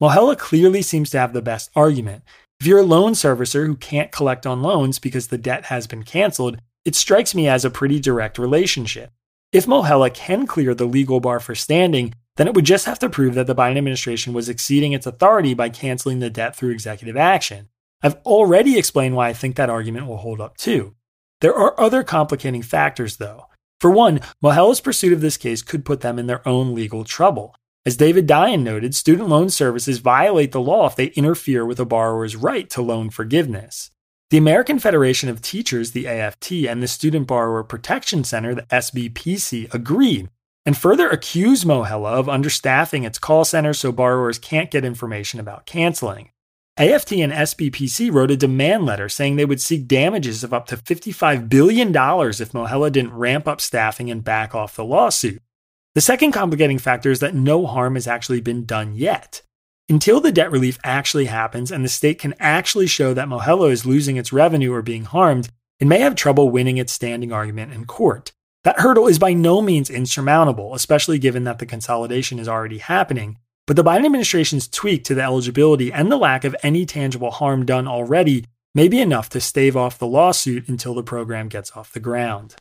Mohela 0.00 0.38
clearly 0.38 0.80
seems 0.80 1.10
to 1.10 1.18
have 1.18 1.34
the 1.34 1.42
best 1.42 1.70
argument. 1.76 2.22
If 2.58 2.66
you're 2.66 2.78
a 2.78 2.82
loan 2.82 3.12
servicer 3.12 3.66
who 3.66 3.76
can't 3.76 4.10
collect 4.10 4.46
on 4.46 4.62
loans 4.62 4.98
because 4.98 5.28
the 5.28 5.36
debt 5.36 5.66
has 5.66 5.86
been 5.86 6.04
canceled, 6.04 6.58
it 6.86 6.94
strikes 6.94 7.34
me 7.34 7.48
as 7.48 7.66
a 7.66 7.70
pretty 7.70 8.00
direct 8.00 8.38
relationship. 8.38 9.12
If 9.52 9.66
Mohela 9.66 10.12
can 10.12 10.46
clear 10.46 10.74
the 10.74 10.86
legal 10.86 11.20
bar 11.20 11.38
for 11.38 11.54
standing, 11.54 12.14
then 12.36 12.48
it 12.48 12.54
would 12.54 12.64
just 12.64 12.86
have 12.86 12.98
to 13.00 13.10
prove 13.10 13.34
that 13.34 13.46
the 13.46 13.54
Biden 13.54 13.76
administration 13.76 14.32
was 14.32 14.48
exceeding 14.48 14.92
its 14.92 15.06
authority 15.06 15.52
by 15.52 15.68
canceling 15.68 16.20
the 16.20 16.30
debt 16.30 16.56
through 16.56 16.70
executive 16.70 17.18
action. 17.18 17.68
I've 18.02 18.16
already 18.24 18.78
explained 18.78 19.16
why 19.16 19.28
I 19.28 19.34
think 19.34 19.56
that 19.56 19.68
argument 19.68 20.06
will 20.06 20.16
hold 20.16 20.40
up 20.40 20.56
too. 20.56 20.94
There 21.42 21.54
are 21.54 21.78
other 21.78 22.02
complicating 22.02 22.62
factors, 22.62 23.18
though. 23.18 23.46
For 23.80 23.90
one, 23.90 24.20
Mohela's 24.42 24.80
pursuit 24.80 25.12
of 25.12 25.20
this 25.20 25.36
case 25.36 25.60
could 25.60 25.84
put 25.84 26.00
them 26.00 26.18
in 26.18 26.26
their 26.26 26.46
own 26.48 26.74
legal 26.74 27.04
trouble. 27.04 27.54
As 27.86 27.96
David 27.96 28.28
Dayen 28.28 28.62
noted, 28.62 28.94
student 28.94 29.30
loan 29.30 29.48
services 29.48 29.98
violate 29.98 30.52
the 30.52 30.60
law 30.60 30.86
if 30.86 30.96
they 30.96 31.06
interfere 31.06 31.64
with 31.64 31.80
a 31.80 31.86
borrower's 31.86 32.36
right 32.36 32.68
to 32.70 32.82
loan 32.82 33.08
forgiveness. 33.08 33.90
The 34.28 34.36
American 34.36 34.78
Federation 34.78 35.30
of 35.30 35.40
Teachers, 35.40 35.92
the 35.92 36.06
AFT, 36.06 36.52
and 36.68 36.82
the 36.82 36.86
Student 36.86 37.26
Borrower 37.26 37.64
Protection 37.64 38.22
Center, 38.22 38.54
the 38.54 38.62
SBPC, 38.62 39.72
agreed 39.72 40.28
and 40.66 40.76
further 40.76 41.08
accused 41.08 41.64
Mohela 41.64 42.12
of 42.12 42.26
understaffing 42.26 43.06
its 43.06 43.18
call 43.18 43.46
center 43.46 43.72
so 43.72 43.90
borrowers 43.90 44.38
can't 44.38 44.70
get 44.70 44.84
information 44.84 45.40
about 45.40 45.64
canceling. 45.64 46.30
AFT 46.76 47.12
and 47.12 47.32
SBPC 47.32 48.12
wrote 48.12 48.30
a 48.30 48.36
demand 48.36 48.86
letter 48.86 49.08
saying 49.08 49.36
they 49.36 49.44
would 49.44 49.60
seek 49.60 49.88
damages 49.88 50.44
of 50.44 50.52
up 50.52 50.66
to 50.66 50.76
$55 50.76 51.48
billion 51.48 51.88
if 51.88 51.94
Mohela 52.52 52.92
didn't 52.92 53.14
ramp 53.14 53.48
up 53.48 53.60
staffing 53.60 54.10
and 54.10 54.22
back 54.22 54.54
off 54.54 54.76
the 54.76 54.84
lawsuit. 54.84 55.42
The 55.96 56.00
second 56.00 56.30
complicating 56.30 56.78
factor 56.78 57.10
is 57.10 57.18
that 57.18 57.34
no 57.34 57.66
harm 57.66 57.96
has 57.96 58.06
actually 58.06 58.40
been 58.40 58.64
done 58.64 58.94
yet. 58.94 59.42
Until 59.88 60.20
the 60.20 60.30
debt 60.30 60.52
relief 60.52 60.78
actually 60.84 61.24
happens 61.24 61.72
and 61.72 61.84
the 61.84 61.88
state 61.88 62.20
can 62.20 62.34
actually 62.38 62.86
show 62.86 63.12
that 63.12 63.26
Mohela 63.26 63.72
is 63.72 63.84
losing 63.84 64.16
its 64.16 64.32
revenue 64.32 64.72
or 64.72 64.82
being 64.82 65.04
harmed, 65.04 65.48
it 65.80 65.88
may 65.88 65.98
have 65.98 66.14
trouble 66.14 66.48
winning 66.48 66.78
its 66.78 66.92
standing 66.92 67.32
argument 67.32 67.72
in 67.72 67.86
court. 67.86 68.30
That 68.62 68.78
hurdle 68.78 69.08
is 69.08 69.18
by 69.18 69.32
no 69.32 69.60
means 69.60 69.90
insurmountable, 69.90 70.76
especially 70.76 71.18
given 71.18 71.42
that 71.42 71.58
the 71.58 71.66
consolidation 71.66 72.38
is 72.38 72.46
already 72.46 72.78
happening. 72.78 73.38
But 73.66 73.74
the 73.74 73.82
Biden 73.82 74.04
administration's 74.04 74.68
tweak 74.68 75.02
to 75.04 75.14
the 75.16 75.22
eligibility 75.22 75.92
and 75.92 76.12
the 76.12 76.16
lack 76.16 76.44
of 76.44 76.54
any 76.62 76.86
tangible 76.86 77.32
harm 77.32 77.66
done 77.66 77.88
already 77.88 78.44
may 78.76 78.86
be 78.86 79.00
enough 79.00 79.28
to 79.30 79.40
stave 79.40 79.76
off 79.76 79.98
the 79.98 80.06
lawsuit 80.06 80.68
until 80.68 80.94
the 80.94 81.02
program 81.02 81.48
gets 81.48 81.72
off 81.76 81.92
the 81.92 81.98
ground. 81.98 82.54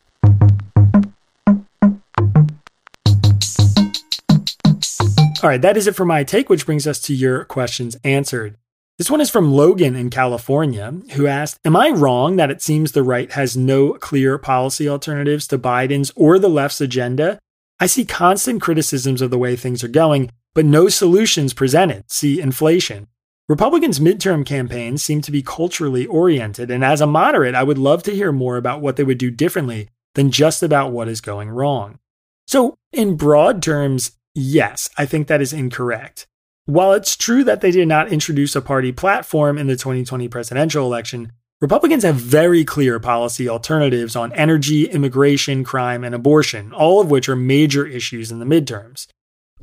All 5.41 5.49
right, 5.49 5.61
that 5.61 5.77
is 5.77 5.87
it 5.87 5.95
for 5.95 6.05
my 6.05 6.23
take, 6.23 6.49
which 6.49 6.65
brings 6.65 6.85
us 6.85 6.99
to 7.01 7.13
your 7.13 7.45
questions 7.45 7.95
answered. 8.03 8.57
This 8.97 9.09
one 9.09 9.21
is 9.21 9.29
from 9.29 9.53
Logan 9.53 9.95
in 9.95 10.09
California, 10.09 10.91
who 11.13 11.27
asked 11.27 11.59
Am 11.63 11.77
I 11.77 11.89
wrong 11.89 12.35
that 12.35 12.51
it 12.51 12.61
seems 12.61 12.91
the 12.91 13.03
right 13.03 13.31
has 13.31 13.55
no 13.55 13.93
clear 13.93 14.37
policy 14.37 14.89
alternatives 14.89 15.47
to 15.47 15.57
Biden's 15.57 16.11
or 16.17 16.37
the 16.37 16.49
left's 16.49 16.81
agenda? 16.81 17.39
I 17.79 17.85
see 17.85 18.03
constant 18.03 18.61
criticisms 18.61 19.21
of 19.21 19.31
the 19.31 19.37
way 19.37 19.55
things 19.55 19.81
are 19.81 19.87
going, 19.89 20.29
but 20.53 20.65
no 20.65 20.89
solutions 20.89 21.53
presented. 21.53 22.11
See 22.11 22.41
inflation. 22.41 23.07
Republicans' 23.47 24.01
midterm 24.01 24.45
campaigns 24.45 25.01
seem 25.01 25.21
to 25.21 25.31
be 25.31 25.41
culturally 25.41 26.05
oriented, 26.05 26.69
and 26.69 26.83
as 26.83 26.99
a 26.99 27.07
moderate, 27.07 27.55
I 27.55 27.63
would 27.63 27.77
love 27.77 28.03
to 28.03 28.15
hear 28.15 28.33
more 28.33 28.57
about 28.57 28.81
what 28.81 28.97
they 28.97 29.05
would 29.05 29.17
do 29.17 29.31
differently 29.31 29.87
than 30.15 30.31
just 30.31 30.61
about 30.61 30.91
what 30.91 31.07
is 31.07 31.21
going 31.21 31.49
wrong. 31.49 31.99
So, 32.45 32.75
in 32.91 33.15
broad 33.15 33.63
terms, 33.63 34.11
Yes, 34.35 34.89
I 34.97 35.05
think 35.05 35.27
that 35.27 35.41
is 35.41 35.53
incorrect. 35.53 36.27
While 36.65 36.93
it's 36.93 37.15
true 37.15 37.43
that 37.45 37.61
they 37.61 37.71
did 37.71 37.87
not 37.87 38.11
introduce 38.11 38.55
a 38.55 38.61
party 38.61 38.91
platform 38.91 39.57
in 39.57 39.67
the 39.67 39.75
2020 39.75 40.27
presidential 40.27 40.85
election, 40.85 41.31
Republicans 41.61 42.03
have 42.03 42.15
very 42.15 42.63
clear 42.63 42.99
policy 42.99 43.49
alternatives 43.49 44.15
on 44.15 44.31
energy, 44.33 44.85
immigration, 44.85 45.63
crime, 45.63 46.03
and 46.03 46.15
abortion, 46.15 46.71
all 46.71 47.01
of 47.01 47.11
which 47.11 47.27
are 47.27 47.35
major 47.35 47.85
issues 47.85 48.31
in 48.31 48.39
the 48.39 48.45
midterms. 48.45 49.07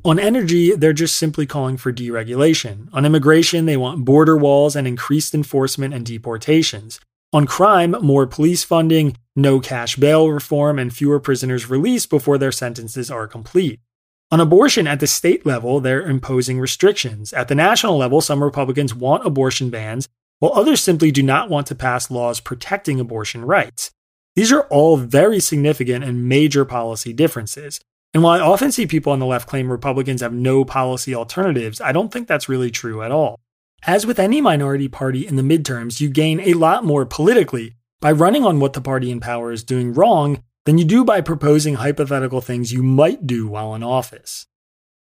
On 0.05 0.19
energy, 0.19 0.75
they're 0.75 0.93
just 0.93 1.17
simply 1.17 1.47
calling 1.47 1.77
for 1.77 1.93
deregulation. 1.93 2.89
On 2.93 3.07
immigration, 3.07 3.65
they 3.65 3.79
want 3.79 4.05
border 4.05 4.37
walls 4.37 4.77
and 4.77 4.87
increased 4.87 5.35
enforcement 5.35 5.95
and 5.95 6.05
deportations. 6.05 7.01
On 7.33 7.47
crime, 7.47 7.97
more 8.03 8.27
police 8.27 8.63
funding, 8.63 9.17
no 9.35 9.59
cash 9.59 9.97
bail 9.97 10.29
reform, 10.29 10.79
and 10.79 10.95
fewer 10.95 11.19
prisoners 11.19 11.71
released 11.71 12.11
before 12.11 12.37
their 12.37 12.53
sentences 12.53 13.11
are 13.11 13.27
complete. 13.27 13.81
On 14.33 14.41
abortion 14.41 14.89
at 14.89 14.99
the 14.99 15.07
state 15.07 15.47
level, 15.47 15.79
they're 15.79 16.03
imposing 16.03 16.59
restrictions. 16.59 17.33
At 17.33 17.47
the 17.47 17.55
national 17.55 17.97
level, 17.97 18.21
some 18.21 18.43
Republicans 18.43 18.93
want 18.93 19.25
abortion 19.25 19.71
bans, 19.71 20.09
while 20.41 20.53
others 20.55 20.81
simply 20.81 21.13
do 21.13 21.23
not 21.23 21.49
want 21.49 21.69
to 21.69 21.77
pass 21.77 22.11
laws 22.11 22.41
protecting 22.41 22.99
abortion 22.99 23.45
rights. 23.45 23.93
These 24.35 24.51
are 24.51 24.63
all 24.63 24.97
very 24.97 25.39
significant 25.39 26.05
and 26.05 26.29
major 26.29 26.65
policy 26.65 27.13
differences. 27.13 27.81
And 28.13 28.23
while 28.23 28.41
I 28.41 28.45
often 28.45 28.73
see 28.73 28.87
people 28.87 29.13
on 29.13 29.21
the 29.21 29.27
left 29.27 29.49
claim 29.49 29.71
Republicans 29.71 30.23
have 30.23 30.33
no 30.33 30.65
policy 30.65 31.15
alternatives, 31.15 31.81
I 31.81 31.93
don't 31.93 32.13
think 32.13 32.27
that's 32.27 32.49
really 32.49 32.71
true 32.71 33.03
at 33.03 33.13
all. 33.13 33.39
As 33.87 34.07
with 34.07 34.19
any 34.19 34.41
minority 34.41 34.89
party 34.89 35.27
in 35.27 35.37
the 35.37 35.43
midterms, 35.43 36.01
you 36.01 36.09
gain 36.09 36.41
a 36.41 36.55
lot 36.55 36.85
more 36.85 37.07
politically 37.07 37.77
by 38.01 38.11
running 38.11 38.45
on 38.45 38.59
what 38.59 38.73
the 38.73 38.81
party 38.81 39.11
in 39.11 39.21
power 39.21 39.53
is 39.53 39.63
doing 39.63 39.95
wrong 39.95 40.43
than 40.67 40.77
you 40.79 40.85
do 40.85 41.05
by 41.05 41.21
proposing 41.21 41.77
hypothetical 41.77 42.41
things 42.41 42.73
you 42.73 42.83
might 42.83 43.27
do 43.27 43.47
while 43.47 43.75
in 43.75 43.83
office. 43.83 44.47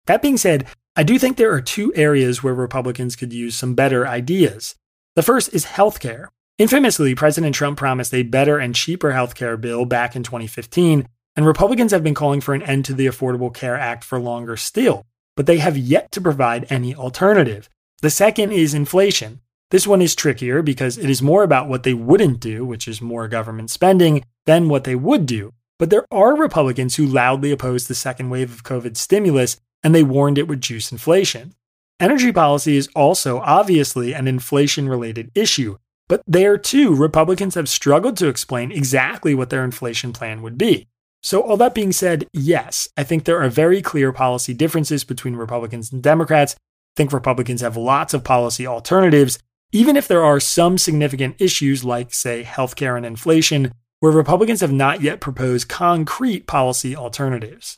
That 0.06 0.22
being 0.22 0.38
said, 0.38 0.68
I 0.96 1.04
do 1.04 1.20
think 1.20 1.38
there 1.38 1.52
are 1.54 1.62
two 1.62 1.94
areas 1.96 2.42
where 2.42 2.54
Republicans 2.54 3.16
could 3.16 3.34
use 3.34 3.56
some 3.56 3.76
better 3.76 4.08
ideas. 4.08 4.76
The 5.16 5.24
first 5.24 5.54
is 5.54 5.66
healthcare. 5.66 6.28
Infamously, 6.58 7.16
President 7.16 7.56
Trump 7.56 7.78
promised 7.78 8.14
a 8.14 8.24
better 8.24 8.58
and 8.58 8.76
cheaper 8.76 9.12
healthcare 9.12 9.60
bill 9.60 9.86
back 9.86 10.16
in 10.16 10.24
2015, 10.24 11.08
and 11.36 11.46
Republicans 11.46 11.92
have 11.92 12.04
been 12.04 12.14
calling 12.14 12.42
for 12.42 12.54
an 12.54 12.62
end 12.62 12.86
to 12.86 12.94
the 12.94 13.08
Affordable 13.08 13.54
Care 13.54 13.78
Act 13.78 14.04
for 14.04 14.20
longer 14.20 14.56
still, 14.56 15.06
but 15.36 15.46
they 15.46 15.58
have 15.58 15.78
yet 15.78 16.12
to 16.12 16.22
provide 16.22 16.68
any 16.70 16.94
alternative. 16.94 17.70
The 18.02 18.10
second 18.10 18.52
is 18.52 18.74
inflation. 18.74 19.40
This 19.72 19.88
one 19.88 20.02
is 20.02 20.16
trickier 20.16 20.62
because 20.62 20.98
it 20.98 21.10
is 21.10 21.22
more 21.22 21.44
about 21.44 21.70
what 21.70 21.84
they 21.84 21.94
wouldn't 21.94 22.40
do, 22.40 22.66
which 22.66 22.88
is 22.88 23.02
more 23.02 23.28
government 23.28 23.70
spending, 23.70 24.24
than 24.50 24.68
what 24.68 24.84
they 24.84 24.96
would 24.96 25.28
do. 25.28 25.54
But 25.78 25.92
there 25.92 26.08
are 26.10 26.36
Republicans 26.36 26.96
who 26.96 27.06
loudly 27.06 27.52
oppose 27.52 27.88
the 27.88 27.94
second 27.94 28.32
wave 28.32 28.52
of 28.52 28.64
COVID 28.64 28.98
stimulus, 28.98 29.58
and 29.84 29.94
they 29.94 30.02
warned 30.02 30.40
it 30.40 30.48
would 30.48 30.62
juice 30.62 30.92
inflation. 30.92 31.54
Energy 32.00 32.32
policy 32.32 32.76
is 32.76 32.90
also 32.96 33.42
obviously 33.42 34.12
an 34.12 34.28
inflation 34.28 34.90
related 34.90 35.30
issue, 35.36 35.78
but 36.08 36.24
there 36.26 36.58
too, 36.58 36.96
Republicans 36.96 37.54
have 37.54 37.70
struggled 37.70 38.18
to 38.18 38.28
explain 38.28 38.72
exactly 38.72 39.36
what 39.36 39.52
their 39.52 39.64
inflation 39.64 40.14
plan 40.14 40.42
would 40.42 40.58
be. 40.58 40.88
So, 41.22 41.42
all 41.42 41.58
that 41.58 41.76
being 41.76 41.92
said, 41.92 42.26
yes, 42.34 42.90
I 42.98 43.04
think 43.04 43.26
there 43.26 43.40
are 43.44 43.50
very 43.50 43.84
clear 43.84 44.12
policy 44.12 44.56
differences 44.56 45.04
between 45.04 45.36
Republicans 45.36 45.94
and 45.94 46.02
Democrats. 46.02 46.56
I 46.56 46.96
think 46.98 47.14
Republicans 47.14 47.62
have 47.62 47.78
lots 47.78 48.16
of 48.16 48.24
policy 48.24 48.66
alternatives, 48.66 49.38
even 49.72 49.96
if 49.96 50.08
there 50.08 50.24
are 50.26 50.40
some 50.40 50.80
significant 50.80 51.36
issues 51.38 51.84
like, 51.84 52.16
say, 52.16 52.44
healthcare 52.44 52.98
and 52.98 53.06
inflation, 53.06 53.74
where 54.00 54.12
Republicans 54.12 54.62
have 54.62 54.72
not 54.72 55.02
yet 55.02 55.20
proposed 55.20 55.68
concrete 55.68 56.48
policy 56.48 56.96
alternatives. 56.96 57.78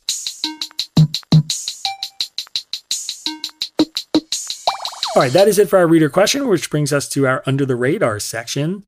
All 5.14 5.20
right, 5.20 5.32
that 5.32 5.46
is 5.46 5.58
it 5.58 5.68
for 5.68 5.78
our 5.78 5.86
reader 5.86 6.08
question, 6.08 6.48
which 6.48 6.70
brings 6.70 6.92
us 6.92 7.08
to 7.10 7.26
our 7.26 7.42
under 7.44 7.66
the 7.66 7.76
radar 7.76 8.18
section. 8.18 8.84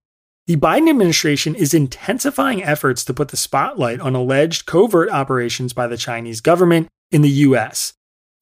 The 0.47 0.57
Biden 0.57 0.89
administration 0.89 1.55
is 1.55 1.75
intensifying 1.75 2.63
efforts 2.63 3.05
to 3.07 3.15
put 3.15 3.29
the 3.29 3.37
spotlight 3.37 4.01
on 4.01 4.15
alleged 4.15 4.65
covert 4.65 5.11
operations 5.11 5.73
by 5.73 5.87
the 5.87 5.97
Chinese 5.97 6.41
government 6.41 6.89
in 7.11 7.23
the 7.23 7.31
US. 7.31 7.95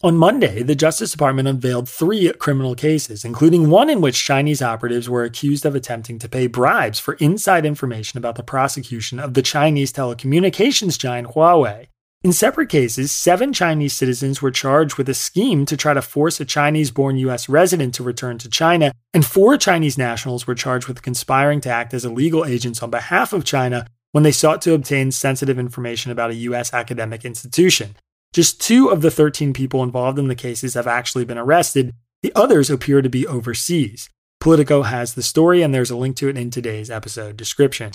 On 0.04 0.16
Monday, 0.16 0.64
the 0.64 0.74
Justice 0.74 1.12
Department 1.12 1.46
unveiled 1.46 1.88
three 1.88 2.32
criminal 2.32 2.74
cases, 2.74 3.24
including 3.24 3.70
one 3.70 3.88
in 3.88 4.00
which 4.00 4.24
Chinese 4.24 4.60
operatives 4.60 5.08
were 5.08 5.22
accused 5.22 5.64
of 5.64 5.76
attempting 5.76 6.18
to 6.18 6.28
pay 6.28 6.48
bribes 6.48 6.98
for 6.98 7.14
inside 7.14 7.64
information 7.64 8.18
about 8.18 8.34
the 8.34 8.42
prosecution 8.42 9.20
of 9.20 9.34
the 9.34 9.42
Chinese 9.42 9.92
telecommunications 9.92 10.98
giant 10.98 11.28
Huawei. 11.28 11.86
In 12.24 12.32
separate 12.32 12.68
cases, 12.68 13.12
seven 13.12 13.52
Chinese 13.52 13.92
citizens 13.92 14.42
were 14.42 14.50
charged 14.50 14.96
with 14.96 15.08
a 15.08 15.14
scheme 15.14 15.64
to 15.66 15.76
try 15.76 15.94
to 15.94 16.02
force 16.02 16.40
a 16.40 16.44
Chinese 16.44 16.90
born 16.90 17.16
U.S. 17.18 17.48
resident 17.48 17.94
to 17.94 18.02
return 18.02 18.38
to 18.38 18.50
China, 18.50 18.90
and 19.14 19.24
four 19.24 19.56
Chinese 19.56 19.96
nationals 19.96 20.48
were 20.48 20.56
charged 20.56 20.88
with 20.88 21.02
conspiring 21.02 21.60
to 21.60 21.70
act 21.70 21.94
as 21.94 22.04
illegal 22.04 22.44
agents 22.44 22.82
on 22.82 22.90
behalf 22.90 23.32
of 23.32 23.44
China 23.44 23.86
when 24.10 24.24
they 24.24 24.32
sought 24.32 24.62
to 24.62 24.74
obtain 24.74 25.12
sensitive 25.12 25.60
information 25.60 26.10
about 26.10 26.32
a 26.32 26.42
U.S. 26.50 26.74
academic 26.74 27.24
institution. 27.24 27.94
Just 28.32 28.62
two 28.62 28.88
of 28.88 29.02
the 29.02 29.10
13 29.10 29.52
people 29.52 29.82
involved 29.82 30.18
in 30.18 30.28
the 30.28 30.34
cases 30.34 30.72
have 30.72 30.86
actually 30.86 31.26
been 31.26 31.36
arrested. 31.36 31.92
The 32.22 32.32
others 32.34 32.70
appear 32.70 33.02
to 33.02 33.10
be 33.10 33.26
overseas. 33.26 34.08
Politico 34.40 34.82
has 34.82 35.12
the 35.12 35.22
story, 35.22 35.60
and 35.60 35.74
there's 35.74 35.90
a 35.90 35.96
link 35.96 36.16
to 36.16 36.30
it 36.30 36.38
in 36.38 36.50
today's 36.50 36.90
episode 36.90 37.36
description. 37.36 37.92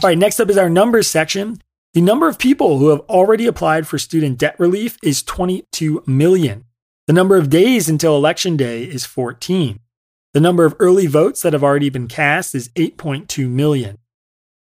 All 0.00 0.10
right, 0.10 0.16
next 0.16 0.38
up 0.38 0.48
is 0.48 0.58
our 0.58 0.70
numbers 0.70 1.08
section. 1.08 1.60
The 1.94 2.02
number 2.02 2.28
of 2.28 2.38
people 2.38 2.78
who 2.78 2.90
have 2.90 3.00
already 3.08 3.48
applied 3.48 3.88
for 3.88 3.98
student 3.98 4.38
debt 4.38 4.54
relief 4.60 4.96
is 5.02 5.24
22 5.24 6.04
million. 6.06 6.66
The 7.08 7.12
number 7.12 7.36
of 7.36 7.50
days 7.50 7.88
until 7.88 8.16
election 8.16 8.56
day 8.56 8.84
is 8.84 9.04
14. 9.04 9.80
The 10.34 10.40
number 10.40 10.64
of 10.64 10.76
early 10.78 11.08
votes 11.08 11.42
that 11.42 11.52
have 11.52 11.64
already 11.64 11.90
been 11.90 12.06
cast 12.06 12.54
is 12.54 12.68
8.2 12.76 13.50
million. 13.50 13.98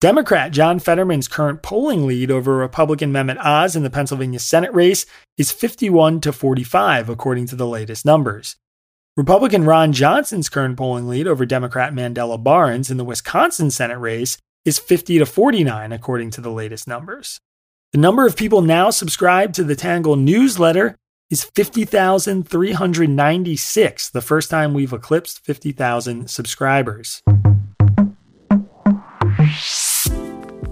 Democrat 0.00 0.50
John 0.50 0.78
Fetterman's 0.78 1.28
current 1.28 1.62
polling 1.62 2.06
lead 2.06 2.30
over 2.30 2.56
Republican 2.56 3.12
Mehmet 3.12 3.36
Oz 3.36 3.76
in 3.76 3.82
the 3.82 3.90
Pennsylvania 3.90 4.38
Senate 4.38 4.72
race 4.72 5.04
is 5.36 5.52
51 5.52 6.22
to 6.22 6.32
45, 6.32 7.10
according 7.10 7.46
to 7.48 7.56
the 7.56 7.66
latest 7.66 8.06
numbers. 8.06 8.56
Republican 9.14 9.64
Ron 9.64 9.92
Johnson's 9.92 10.48
current 10.48 10.78
polling 10.78 11.06
lead 11.06 11.26
over 11.26 11.44
Democrat 11.44 11.92
Mandela 11.92 12.42
Barnes 12.42 12.90
in 12.90 12.96
the 12.96 13.04
Wisconsin 13.04 13.70
Senate 13.70 13.98
race 13.98 14.38
is 14.64 14.78
50 14.78 15.18
to 15.18 15.26
49, 15.26 15.92
according 15.92 16.30
to 16.30 16.40
the 16.40 16.50
latest 16.50 16.88
numbers. 16.88 17.38
The 17.92 17.98
number 17.98 18.26
of 18.26 18.36
people 18.36 18.62
now 18.62 18.88
subscribed 18.88 19.54
to 19.56 19.64
the 19.64 19.76
Tangle 19.76 20.16
newsletter 20.16 20.96
is 21.28 21.44
50,396, 21.44 24.08
the 24.08 24.22
first 24.22 24.48
time 24.48 24.72
we've 24.72 24.94
eclipsed 24.94 25.44
50,000 25.44 26.30
subscribers. 26.30 27.20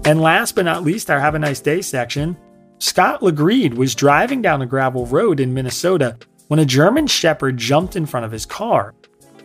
And 0.05 0.21
last 0.21 0.55
but 0.55 0.65
not 0.65 0.83
least, 0.83 1.09
our 1.09 1.19
Have 1.19 1.35
a 1.35 1.39
Nice 1.39 1.59
Day 1.59 1.81
section. 1.81 2.37
Scott 2.79 3.21
Legreed 3.21 3.73
was 3.73 3.93
driving 3.93 4.41
down 4.41 4.61
a 4.61 4.65
gravel 4.65 5.05
road 5.05 5.39
in 5.39 5.53
Minnesota 5.53 6.17
when 6.47 6.59
a 6.59 6.65
German 6.65 7.07
Shepherd 7.07 7.57
jumped 7.57 7.95
in 7.95 8.05
front 8.05 8.25
of 8.25 8.31
his 8.31 8.45
car. 8.45 8.95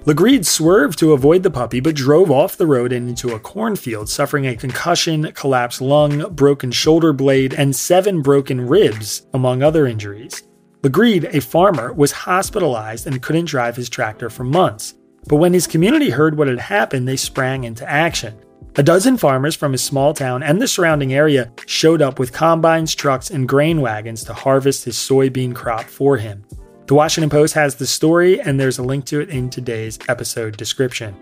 Legreed 0.07 0.45
swerved 0.45 0.99
to 0.99 1.13
avoid 1.15 1.43
the 1.43 1.51
puppy 1.51 1.81
but 1.81 1.95
drove 1.95 2.31
off 2.31 2.57
the 2.57 2.67
road 2.67 2.93
and 2.93 3.09
into 3.09 3.35
a 3.35 3.41
cornfield, 3.41 4.09
suffering 4.09 4.47
a 4.47 4.57
concussion, 4.57 5.33
collapsed 5.33 5.81
lung, 5.81 6.33
broken 6.35 6.71
shoulder 6.71 7.13
blade, 7.13 7.55
and 7.55 7.75
seven 7.75 8.21
broken 8.21 8.61
ribs, 8.61 9.27
among 9.33 9.63
other 9.63 9.87
injuries. 9.87 10.43
Legreed, 10.83 11.25
a 11.33 11.41
farmer, 11.41 11.93
was 11.95 12.13
hospitalized 12.13 13.07
and 13.07 13.23
couldn't 13.23 13.47
drive 13.47 13.77
his 13.77 13.89
tractor 13.89 14.29
for 14.29 14.45
months. 14.45 14.95
But 15.27 15.37
when 15.37 15.55
his 15.55 15.67
community 15.67 16.11
heard 16.11 16.37
what 16.37 16.49
had 16.49 16.59
happened, 16.59 17.09
they 17.09 17.17
sprang 17.17 17.65
into 17.65 17.91
action. 17.91 18.39
A 18.77 18.83
dozen 18.83 19.17
farmers 19.17 19.55
from 19.55 19.71
his 19.71 19.85
small 19.85 20.13
town 20.15 20.43
and 20.43 20.61
the 20.61 20.67
surrounding 20.67 21.15
area 21.15 21.53
showed 21.65 22.03
up 22.03 22.19
with 22.19 22.33
combines, 22.33 22.93
trucks, 22.93 23.31
and 23.31 23.49
grain 23.49 23.81
wagons 23.81 24.25
to 24.25 24.35
harvest 24.35 24.85
his 24.85 24.97
soybean 24.97 25.55
crop 25.55 25.85
for 25.85 26.17
him. 26.17 26.45
The 26.87 26.95
Washington 26.95 27.31
Post 27.31 27.55
has 27.55 27.77
the 27.77 27.87
story, 27.87 28.41
and 28.41 28.59
there's 28.59 28.79
a 28.79 28.83
link 28.83 29.05
to 29.07 29.21
it 29.21 29.29
in 29.29 29.49
today's 29.49 30.01
episode 30.09 30.57
description. 30.57 31.15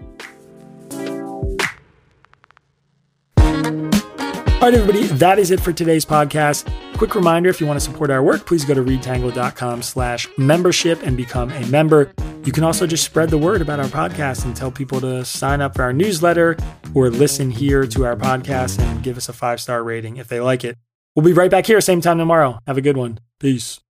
All 4.63 4.69
right, 4.69 4.79
everybody, 4.79 5.07
that 5.17 5.41
is 5.41 5.51
it 5.51 5.59
for 5.59 5.73
today's 5.73 6.05
podcast. 6.05 6.73
Quick 6.97 7.17
reminder, 7.17 7.51
if 7.51 7.61
you 7.61 7.67
want 7.67 7.81
to 7.81 7.85
support 7.85 8.11
our 8.11 8.23
work, 8.23 8.47
please 8.47 8.65
go 8.65 8.75
to 8.75 8.81
readtangle.com 8.81 9.83
slash 9.83 10.29
membership 10.39 11.03
and 11.03 11.17
become 11.17 11.51
a 11.51 11.67
member. 11.67 12.13
You 12.45 12.53
can 12.53 12.63
also 12.63 12.87
just 12.87 13.03
spread 13.03 13.31
the 13.31 13.39
word 13.39 13.61
about 13.61 13.81
our 13.81 13.87
podcast 13.87 14.45
and 14.45 14.55
tell 14.55 14.71
people 14.71 15.01
to 15.01 15.25
sign 15.25 15.61
up 15.61 15.75
for 15.75 15.83
our 15.83 15.93
newsletter 15.93 16.57
or 16.95 17.11
listen 17.11 17.51
here 17.51 17.89
to 17.89 18.05
our 18.05 18.15
podcast 18.15 18.79
and 18.79 19.03
give 19.03 19.17
us 19.17 19.29
a 19.29 19.33
five-star 19.33 19.83
rating 19.83 20.19
if 20.19 20.29
they 20.29 20.39
like 20.39 20.63
it. 20.63 20.79
We'll 21.17 21.27
be 21.27 21.33
right 21.33 21.51
back 21.51 21.67
here, 21.67 21.81
same 21.81 22.01
time 22.01 22.19
tomorrow. 22.19 22.61
Have 22.69 22.79
a 22.79 22.83
good 22.83 22.97
one. 22.97 23.19
Peace. 23.41 23.81